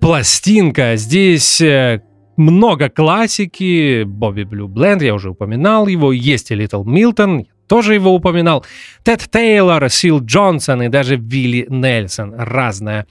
пластинка. 0.00 0.96
Здесь 0.96 1.60
э, 1.60 2.02
много 2.36 2.88
классики, 2.88 4.02
Бобби 4.02 4.42
Блю 4.42 4.66
Бленд, 4.66 5.00
я 5.02 5.14
уже 5.14 5.30
упоминал 5.30 5.86
его, 5.86 6.10
есть 6.10 6.50
и 6.50 6.56
Литл 6.56 6.82
Милтон, 6.82 7.46
тоже 7.68 7.94
его 7.94 8.12
упоминал, 8.12 8.64
Тед 9.04 9.28
Тейлор, 9.30 9.88
Сил 9.88 10.18
Джонсон 10.18 10.82
и 10.82 10.88
даже 10.88 11.14
Вилли 11.14 11.66
Нельсон. 11.68 12.34
Разная 12.36 13.06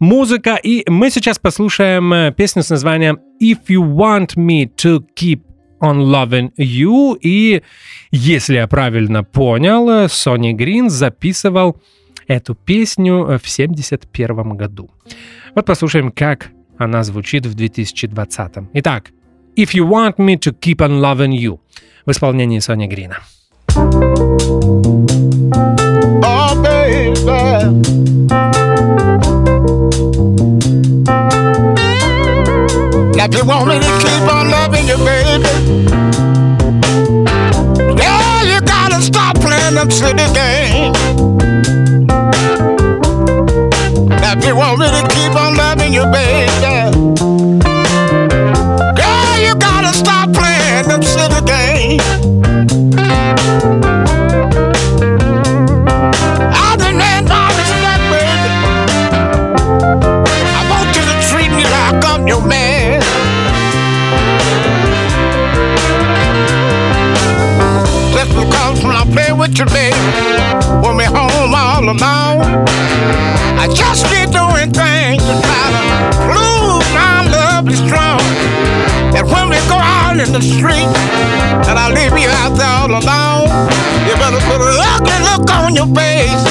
музыка. 0.00 0.56
И 0.56 0.82
мы 0.90 1.10
сейчас 1.10 1.38
послушаем 1.38 2.12
э, 2.12 2.32
песню 2.32 2.62
с 2.62 2.70
названием 2.70 3.20
«If 3.40 3.58
You 3.68 3.82
Want 3.94 4.36
Me 4.36 4.68
To 4.78 5.04
Keep 5.14 5.42
On 5.80 5.98
Loving 5.98 6.50
You». 6.58 7.16
И, 7.20 7.62
если 8.10 8.56
я 8.56 8.66
правильно 8.66 9.22
понял, 9.22 9.88
э, 9.88 10.08
Сони 10.08 10.52
Грин 10.52 10.90
записывал 10.90 11.80
эту 12.26 12.54
песню 12.54 13.26
э, 13.28 13.38
в 13.38 13.48
71 13.48 14.56
году. 14.56 14.90
Вот 15.54 15.66
послушаем, 15.66 16.10
как 16.10 16.50
она 16.78 17.04
звучит 17.04 17.46
в 17.46 17.54
2020. 17.54 18.52
Итак, 18.74 19.12
«If 19.56 19.74
You 19.74 19.88
Want 19.88 20.16
Me 20.16 20.36
To 20.38 20.52
Keep 20.58 20.76
On 20.76 21.00
Loving 21.00 21.38
You» 21.38 21.60
в 22.06 22.10
исполнении 22.10 22.58
Сони 22.58 22.86
Грина. 22.86 23.18
Oh, 26.22 26.54
baby. 26.62 28.19
You 33.34 33.44
want 33.44 33.68
me 33.68 33.78
to 33.78 33.98
keep 34.00 34.22
on 34.32 34.50
loving 34.50 34.86
you, 34.86 34.96
baby, 34.96 35.44
yeah, 38.00 38.42
you 38.42 38.60
gotta 38.62 39.00
stop 39.02 39.36
playing 39.40 39.74
them 39.74 39.90
silly 39.90 40.26
games. 40.34 40.98
Now, 44.20 44.32
if 44.38 44.44
you 44.46 44.54
want 44.56 44.78
me 44.80 44.86
to 44.86 45.02
keep 45.14 45.34
on 45.34 45.56
loving 45.56 45.92
you, 45.92 46.04
baby, 46.06 46.29
alone, 72.00 72.64
I 73.60 73.68
just 73.68 74.08
be 74.08 74.24
doing 74.32 74.72
things 74.72 75.20
to 75.20 75.34
try 75.44 75.66
to 75.76 75.84
prove 76.24 76.84
my 76.96 77.28
love 77.28 77.68
is 77.68 77.80
strong. 77.84 78.20
And 79.12 79.28
when 79.28 79.52
we 79.52 79.60
go 79.68 79.76
out 79.76 80.16
in 80.16 80.32
the 80.32 80.40
street, 80.40 80.88
and 81.68 81.76
I 81.76 81.92
leave 81.92 82.16
you 82.16 82.30
out 82.40 82.56
there 82.56 82.72
all 82.72 82.88
alone, 82.88 83.52
you 84.08 84.14
better 84.16 84.40
put 84.48 84.64
an 84.64 84.80
ugly 84.80 85.18
look 85.28 85.44
on 85.52 85.76
your 85.76 85.88
face, 85.92 86.44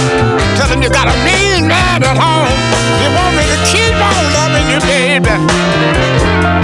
telling 0.57 0.83
you 0.83 0.89
got 0.89 1.09
a 1.09 1.17
mean 1.25 1.65
man 1.67 2.03
at 2.05 2.17
home. 2.17 2.53
You 3.01 3.09
want 3.17 3.33
me 3.33 3.45
to 3.49 3.59
keep 3.65 3.97
on 3.97 4.21
loving 4.37 4.67
you, 4.69 4.79
baby. 4.85 5.33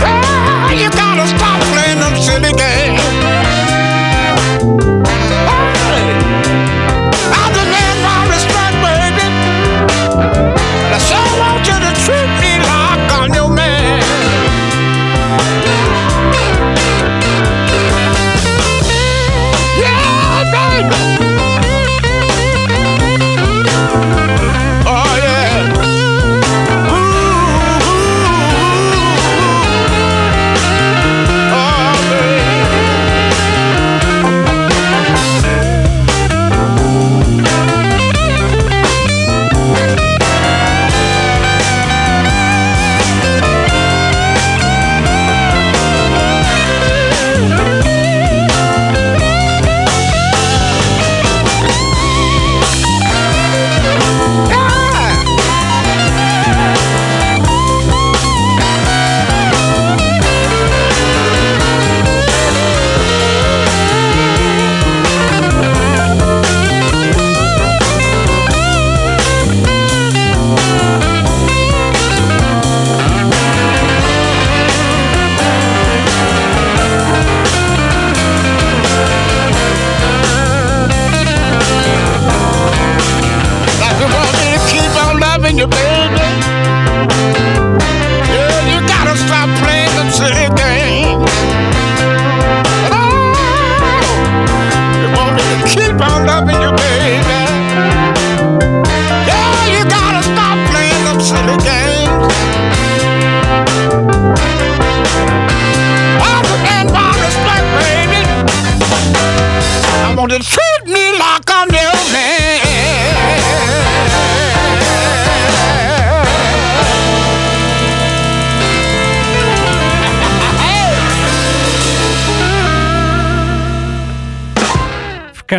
Ah, 0.06 0.72
you 0.72 0.90
gotta 0.94 1.26
stop 1.26 1.58
playing 1.74 2.00
them 2.00 2.16
silly 2.22 2.54
games. 2.54 3.25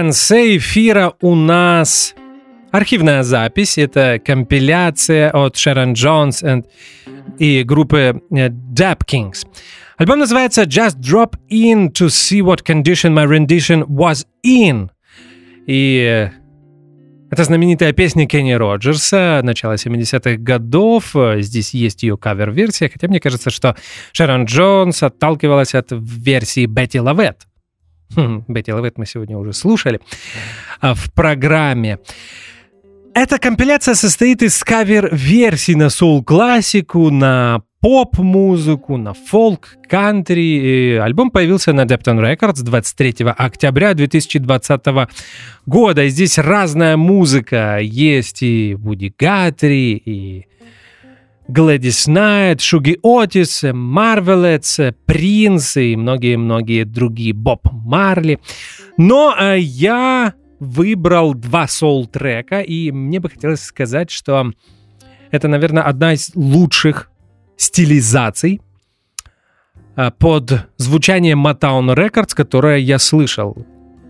Конце 0.06 0.56
эфира 0.56 1.14
у 1.20 1.34
нас 1.34 2.14
архивная 2.70 3.24
запись. 3.24 3.76
Это 3.76 4.20
компиляция 4.24 5.32
от 5.32 5.56
Шерон 5.56 5.94
Джонс 5.94 6.44
и 7.40 7.64
группы 7.64 8.22
э, 8.30 8.48
Dap 8.48 9.00
Kings. 9.04 9.44
Альбом 9.96 10.20
называется 10.20 10.62
Just 10.62 11.00
Drop 11.00 11.34
In 11.50 11.90
to 11.90 12.06
See 12.06 12.40
What 12.40 12.64
Condition 12.64 13.14
My 13.16 13.26
Rendition 13.26 13.84
Was 13.88 14.24
In. 14.46 14.90
И 15.66 16.06
э, 16.08 16.30
Это 17.32 17.42
знаменитая 17.42 17.92
песня 17.92 18.28
Кенни 18.28 18.52
Роджерса 18.52 19.40
начала 19.42 19.74
70-х 19.74 20.36
годов. 20.36 21.16
Здесь 21.38 21.74
есть 21.74 22.04
ее 22.04 22.16
кавер-версия, 22.16 22.88
хотя 22.88 23.08
мне 23.08 23.18
кажется, 23.18 23.50
что 23.50 23.74
Шерон 24.12 24.44
Джонс 24.44 25.02
отталкивалась 25.02 25.74
от 25.74 25.88
версии 25.90 26.66
Бетти 26.66 27.00
Лавет. 27.00 27.48
Хм, 28.14 28.44
Бетти 28.48 28.72
Лавет 28.72 28.98
мы 28.98 29.06
сегодня 29.06 29.36
уже 29.36 29.52
слушали 29.52 30.00
а, 30.80 30.94
в 30.94 31.12
программе. 31.12 31.98
Эта 33.14 33.38
компиляция 33.38 33.94
состоит 33.94 34.42
из 34.42 34.62
кавер-версий 34.62 35.74
на 35.74 35.88
соул-классику, 35.88 37.10
на 37.10 37.62
поп-музыку, 37.80 38.96
на 38.96 39.14
фолк, 39.14 39.76
кантри. 39.88 40.42
И 40.42 40.94
альбом 40.96 41.30
появился 41.30 41.72
на 41.72 41.84
Depton 41.86 42.20
Records 42.20 42.62
23 42.62 43.26
октября 43.36 43.94
2020 43.94 44.82
года. 45.64 46.04
И 46.04 46.08
здесь 46.08 46.36
разная 46.36 46.96
музыка. 46.96 47.78
Есть 47.80 48.42
и 48.42 48.74
Вуди 48.74 49.14
Гатри, 49.18 49.92
и 49.96 50.46
Глэдис 51.48 52.08
Найт, 52.08 52.60
Шуги 52.60 52.98
Отис, 53.02 53.64
Марвелец, 53.72 54.80
Принц 55.06 55.76
и 55.76 55.94
многие-многие 55.94 56.84
другие, 56.84 57.32
Боб 57.32 57.60
Марли. 57.70 58.40
Но 58.96 59.34
э, 59.38 59.58
я 59.60 60.34
выбрал 60.58 61.34
два 61.34 61.68
соул-трека, 61.68 62.60
и 62.60 62.90
мне 62.90 63.20
бы 63.20 63.30
хотелось 63.30 63.62
сказать, 63.62 64.10
что 64.10 64.50
это, 65.30 65.46
наверное, 65.48 65.84
одна 65.84 66.14
из 66.14 66.32
лучших 66.34 67.10
стилизаций 67.56 68.60
э, 69.94 70.10
под 70.18 70.68
звучание 70.78 71.34
Motown 71.34 71.94
Records, 71.94 72.34
которое 72.34 72.78
я 72.78 72.98
слышал. 72.98 73.56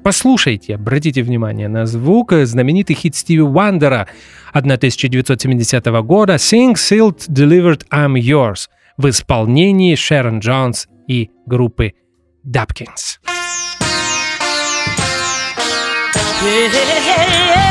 Послушайте, 0.07 0.76
обратите 0.76 1.20
внимание 1.20 1.66
на 1.66 1.84
звук. 1.84 2.32
Знаменитый 2.32 2.94
хит 2.94 3.16
Стиви 3.16 3.40
Уандера 3.40 4.07
1970 4.52 5.84
года 6.04 6.34
«Sing, 6.34 6.74
Sealed, 6.74 7.28
Delivered, 7.28 7.82
I'm 7.92 8.14
Yours» 8.14 8.68
в 8.96 9.09
исполнении 9.09 9.96
Шерон 9.96 10.38
Джонс 10.38 10.86
и 11.09 11.30
группы 11.44 11.94
Dapkins. 12.46 13.18
Yeah, 16.40 16.70
yeah. 16.72 17.57
Oh, 17.59 17.65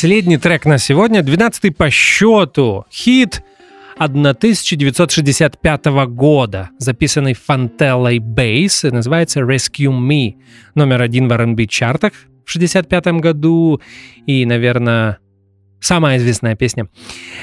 Последний 0.00 0.38
трек 0.38 0.64
на 0.64 0.78
сегодня, 0.78 1.22
12 1.22 1.76
по 1.76 1.90
счету, 1.90 2.86
хит 2.90 3.42
1965 3.98 5.86
года, 6.08 6.70
записанный 6.78 7.34
Фантеллой 7.34 8.18
Бейс, 8.18 8.86
и 8.86 8.90
называется 8.90 9.40
Rescue 9.40 9.92
Me, 9.92 10.36
номер 10.74 11.02
один 11.02 11.28
в 11.28 11.32
R&B 11.32 11.66
чартах 11.66 12.14
в 12.46 12.50
65 12.50 13.08
году, 13.20 13.82
и, 14.24 14.46
наверное, 14.46 15.18
самая 15.80 16.16
известная 16.16 16.56
песня 16.56 16.88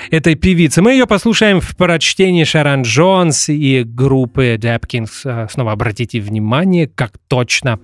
этой 0.09 0.33
певицы. 0.33 0.81
Мы 0.81 0.93
ее 0.93 1.05
послушаем 1.05 1.61
в 1.61 1.77
прочтении 1.77 2.43
Шаран 2.43 2.81
Джонс 2.81 3.49
и 3.49 3.83
группы 3.83 4.57
Dapkins. 4.59 5.47
Снова 5.51 5.73
обратите 5.73 6.19
внимание, 6.19 6.87
как 6.87 7.19
точно 7.27 7.79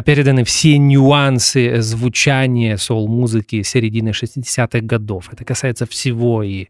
переданы 0.00 0.44
все 0.44 0.78
нюансы 0.78 1.82
звучания 1.82 2.78
соул-музыки 2.78 3.62
середины 3.62 4.10
60-х 4.10 4.80
годов. 4.80 5.30
Это 5.30 5.44
касается 5.44 5.84
всего 5.84 6.42
и 6.42 6.68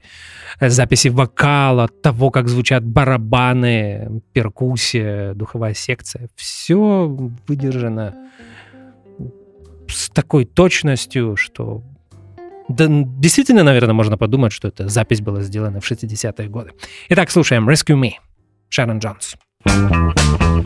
записи 0.60 1.08
вокала, 1.08 1.86
того, 1.86 2.30
как 2.30 2.48
звучат 2.48 2.84
барабаны, 2.84 4.22
перкуссия, 4.32 5.34
духовая 5.34 5.74
секция. 5.74 6.28
Все 6.34 7.06
выдержано 7.46 8.16
с 9.86 10.08
такой 10.10 10.44
точностью, 10.44 11.36
что 11.36 11.82
да, 12.68 12.86
действительно, 12.88 13.62
наверное, 13.62 13.94
можно 13.94 14.16
подумать, 14.16 14.52
что 14.52 14.68
эта 14.68 14.88
запись 14.88 15.20
была 15.20 15.42
сделана 15.42 15.80
в 15.80 15.90
60-е 15.90 16.48
годы. 16.48 16.72
Итак, 17.10 17.30
слушаем 17.30 17.68
Rescue 17.68 18.00
Me, 18.00 18.12
Шарон 18.68 18.98
Джонс. 18.98 19.36
Rescue 19.66 20.61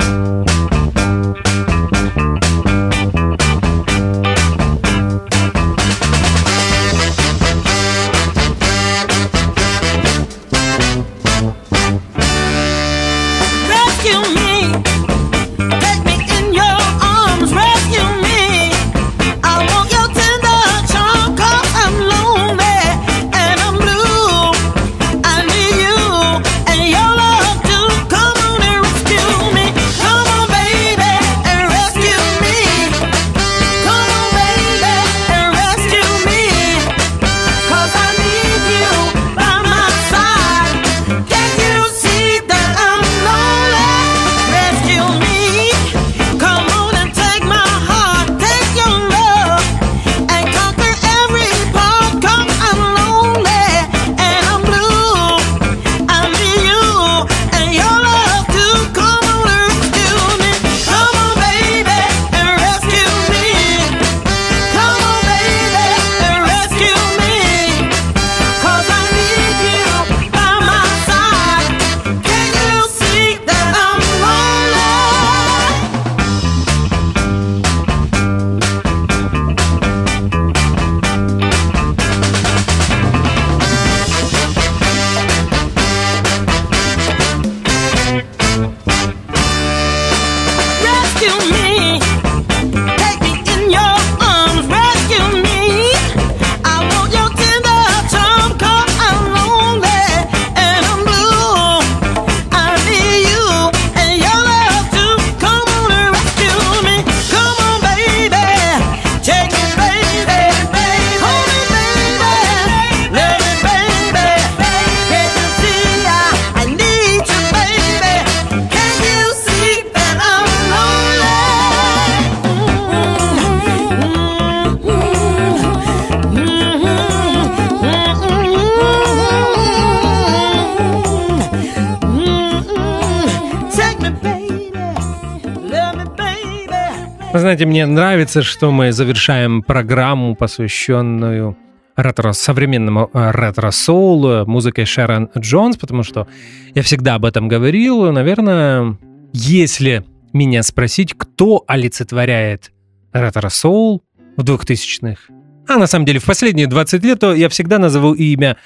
Вы 137.37 137.41
знаете, 137.41 137.67
мне 137.67 137.85
нравится, 137.85 138.43
что 138.43 138.73
мы 138.73 138.93
завершаем 138.93 139.63
программу, 139.63 140.35
посвященную 140.35 141.55
ретро, 141.95 142.33
современному 142.33 143.11
э, 143.13 143.31
ретро-соулу, 143.31 144.47
музыкой 144.47 144.87
Шерон 144.87 145.29
Джонс, 145.37 145.77
потому 145.77 146.03
что 146.03 146.27
я 146.75 146.81
всегда 146.81 147.17
об 147.17 147.27
этом 147.27 147.47
говорил. 147.47 148.11
Наверное, 148.11 148.97
если 149.35 150.03
меня 150.33 150.63
спросить, 150.63 151.13
кто 151.13 151.63
олицетворяет 151.69 152.73
ретро-соул 153.13 154.03
в 154.39 154.43
2000-х, 154.43 155.35
а 155.69 155.77
на 155.77 155.87
самом 155.87 156.07
деле 156.07 156.21
в 156.21 156.25
последние 156.25 156.69
20 156.69 157.05
лет, 157.05 157.21
то 157.21 157.35
я 157.35 157.51
всегда 157.51 157.79
назову 157.79 158.15
имя 158.15 158.57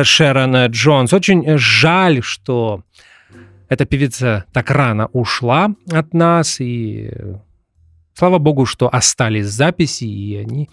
Шерон 0.00 0.66
Джонс. 0.66 1.12
Очень 1.12 1.58
жаль, 1.58 2.22
что 2.22 2.84
эта 3.68 3.86
певица 3.86 4.44
так 4.52 4.70
рано 4.70 5.08
ушла 5.12 5.74
от 5.90 6.14
нас, 6.14 6.60
и 6.60 7.10
слава 8.14 8.38
богу, 8.38 8.66
что 8.66 8.88
остались 8.88 9.46
записи, 9.46 10.04
и 10.04 10.36
они 10.36 10.68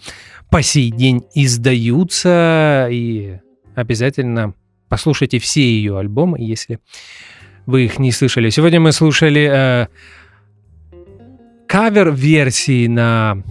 по 0.50 0.62
сей 0.62 0.90
день 0.90 1.24
издаются, 1.34 2.88
и 2.90 3.38
обязательно 3.74 4.54
послушайте 4.88 5.38
все 5.38 5.62
ее 5.62 5.98
альбомы, 5.98 6.38
если 6.40 6.78
вы 7.66 7.84
их 7.84 7.98
не 7.98 8.12
слышали. 8.12 8.50
Сегодня 8.50 8.80
мы 8.80 8.92
слушали 8.92 9.48
э, 9.50 9.86
кавер-версии 11.66 12.86
на 12.86 13.42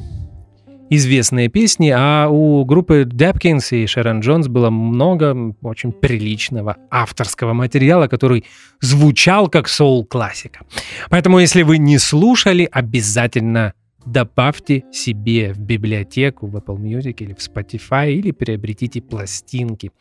известные 0.90 1.50
песни, 1.50 1.94
а 1.96 2.28
у 2.30 2.64
группы 2.66 3.04
Депкинс 3.06 3.72
и 3.74 3.86
Шерон 3.88 4.22
Джонс 4.22 4.48
было 4.48 4.70
много 4.70 5.56
очень 5.62 5.92
приличного 5.92 6.78
авторского 6.90 7.54
материала, 7.54 8.08
который 8.08 8.46
звучал 8.82 9.50
как 9.50 9.68
соул-классика. 9.68 10.62
Поэтому, 11.10 11.40
если 11.40 11.64
вы 11.64 11.78
не 11.78 11.98
слушали, 11.98 12.68
обязательно 12.72 13.74
добавьте 14.06 14.84
себе 14.92 15.54
в 15.54 15.60
библиотеку 15.60 16.48
в 16.48 16.56
Apple 16.56 16.78
Music 16.78 17.16
или 17.20 17.34
в 17.34 17.40
Spotify, 17.40 18.12
или 18.12 18.32
приобретите 18.32 19.02
пластинки 19.02 19.92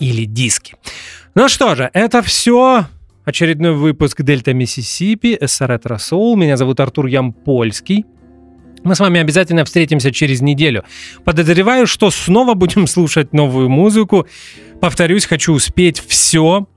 или 0.00 0.24
диски. 0.24 0.74
Ну 1.34 1.48
что 1.48 1.74
же, 1.74 1.90
это 1.92 2.22
все. 2.22 2.86
Очередной 3.24 3.74
выпуск 3.74 4.22
Дельта 4.22 4.54
Миссисипи, 4.54 5.38
СР 5.44 5.98
Соул. 5.98 6.36
Меня 6.36 6.56
зовут 6.56 6.80
Артур 6.80 7.06
Ямпольский. 7.06 8.04
Мы 8.86 8.94
с 8.94 9.00
вами 9.00 9.20
обязательно 9.20 9.64
встретимся 9.64 10.12
через 10.12 10.40
неделю. 10.40 10.84
Подозреваю, 11.24 11.88
что 11.88 12.12
снова 12.12 12.54
будем 12.54 12.86
слушать 12.86 13.32
новую 13.32 13.68
музыку. 13.68 14.28
Повторюсь, 14.80 15.26
хочу 15.26 15.54
успеть 15.54 16.00
все 16.06 16.68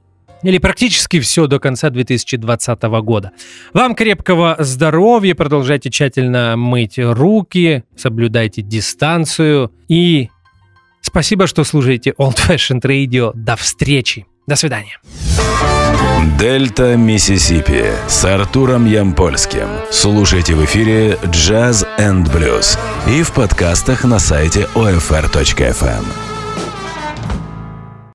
или 0.41 0.57
практически 0.57 1.20
все 1.20 1.45
до 1.45 1.60
конца 1.60 1.91
2020 1.91 2.82
года. 3.03 3.32
Вам 3.74 3.93
крепкого 3.93 4.55
здоровья, 4.57 5.36
продолжайте 5.36 5.91
тщательно 5.91 6.55
мыть 6.57 6.97
руки, 6.97 7.84
соблюдайте 7.95 8.64
дистанцию 8.64 9.72
и 9.88 10.30
спасибо, 11.01 11.45
что 11.45 11.64
слушаете 11.64 12.16
Old 12.18 12.38
Fashioned 12.38 12.82
Radio. 12.82 13.34
До 13.36 13.55
встречи. 13.55 14.26
До 14.50 14.56
свидания. 14.56 14.97
Дельта 16.39 16.97
Миссисипи 16.97 17.86
с 18.08 18.26
Артуром 18.26 18.88
Ямпольским. 18.88 19.68
Слушайте 19.91 20.56
в 20.56 20.66
эфире 20.66 21.20
Jazz 21.26 21.86
and 22.00 22.26
Blues 22.26 22.76
и 23.08 23.22
в 23.22 23.32
подкастах 23.32 24.06
на 24.06 24.18
сайте 24.18 24.68
OFR.FM. 24.74 26.38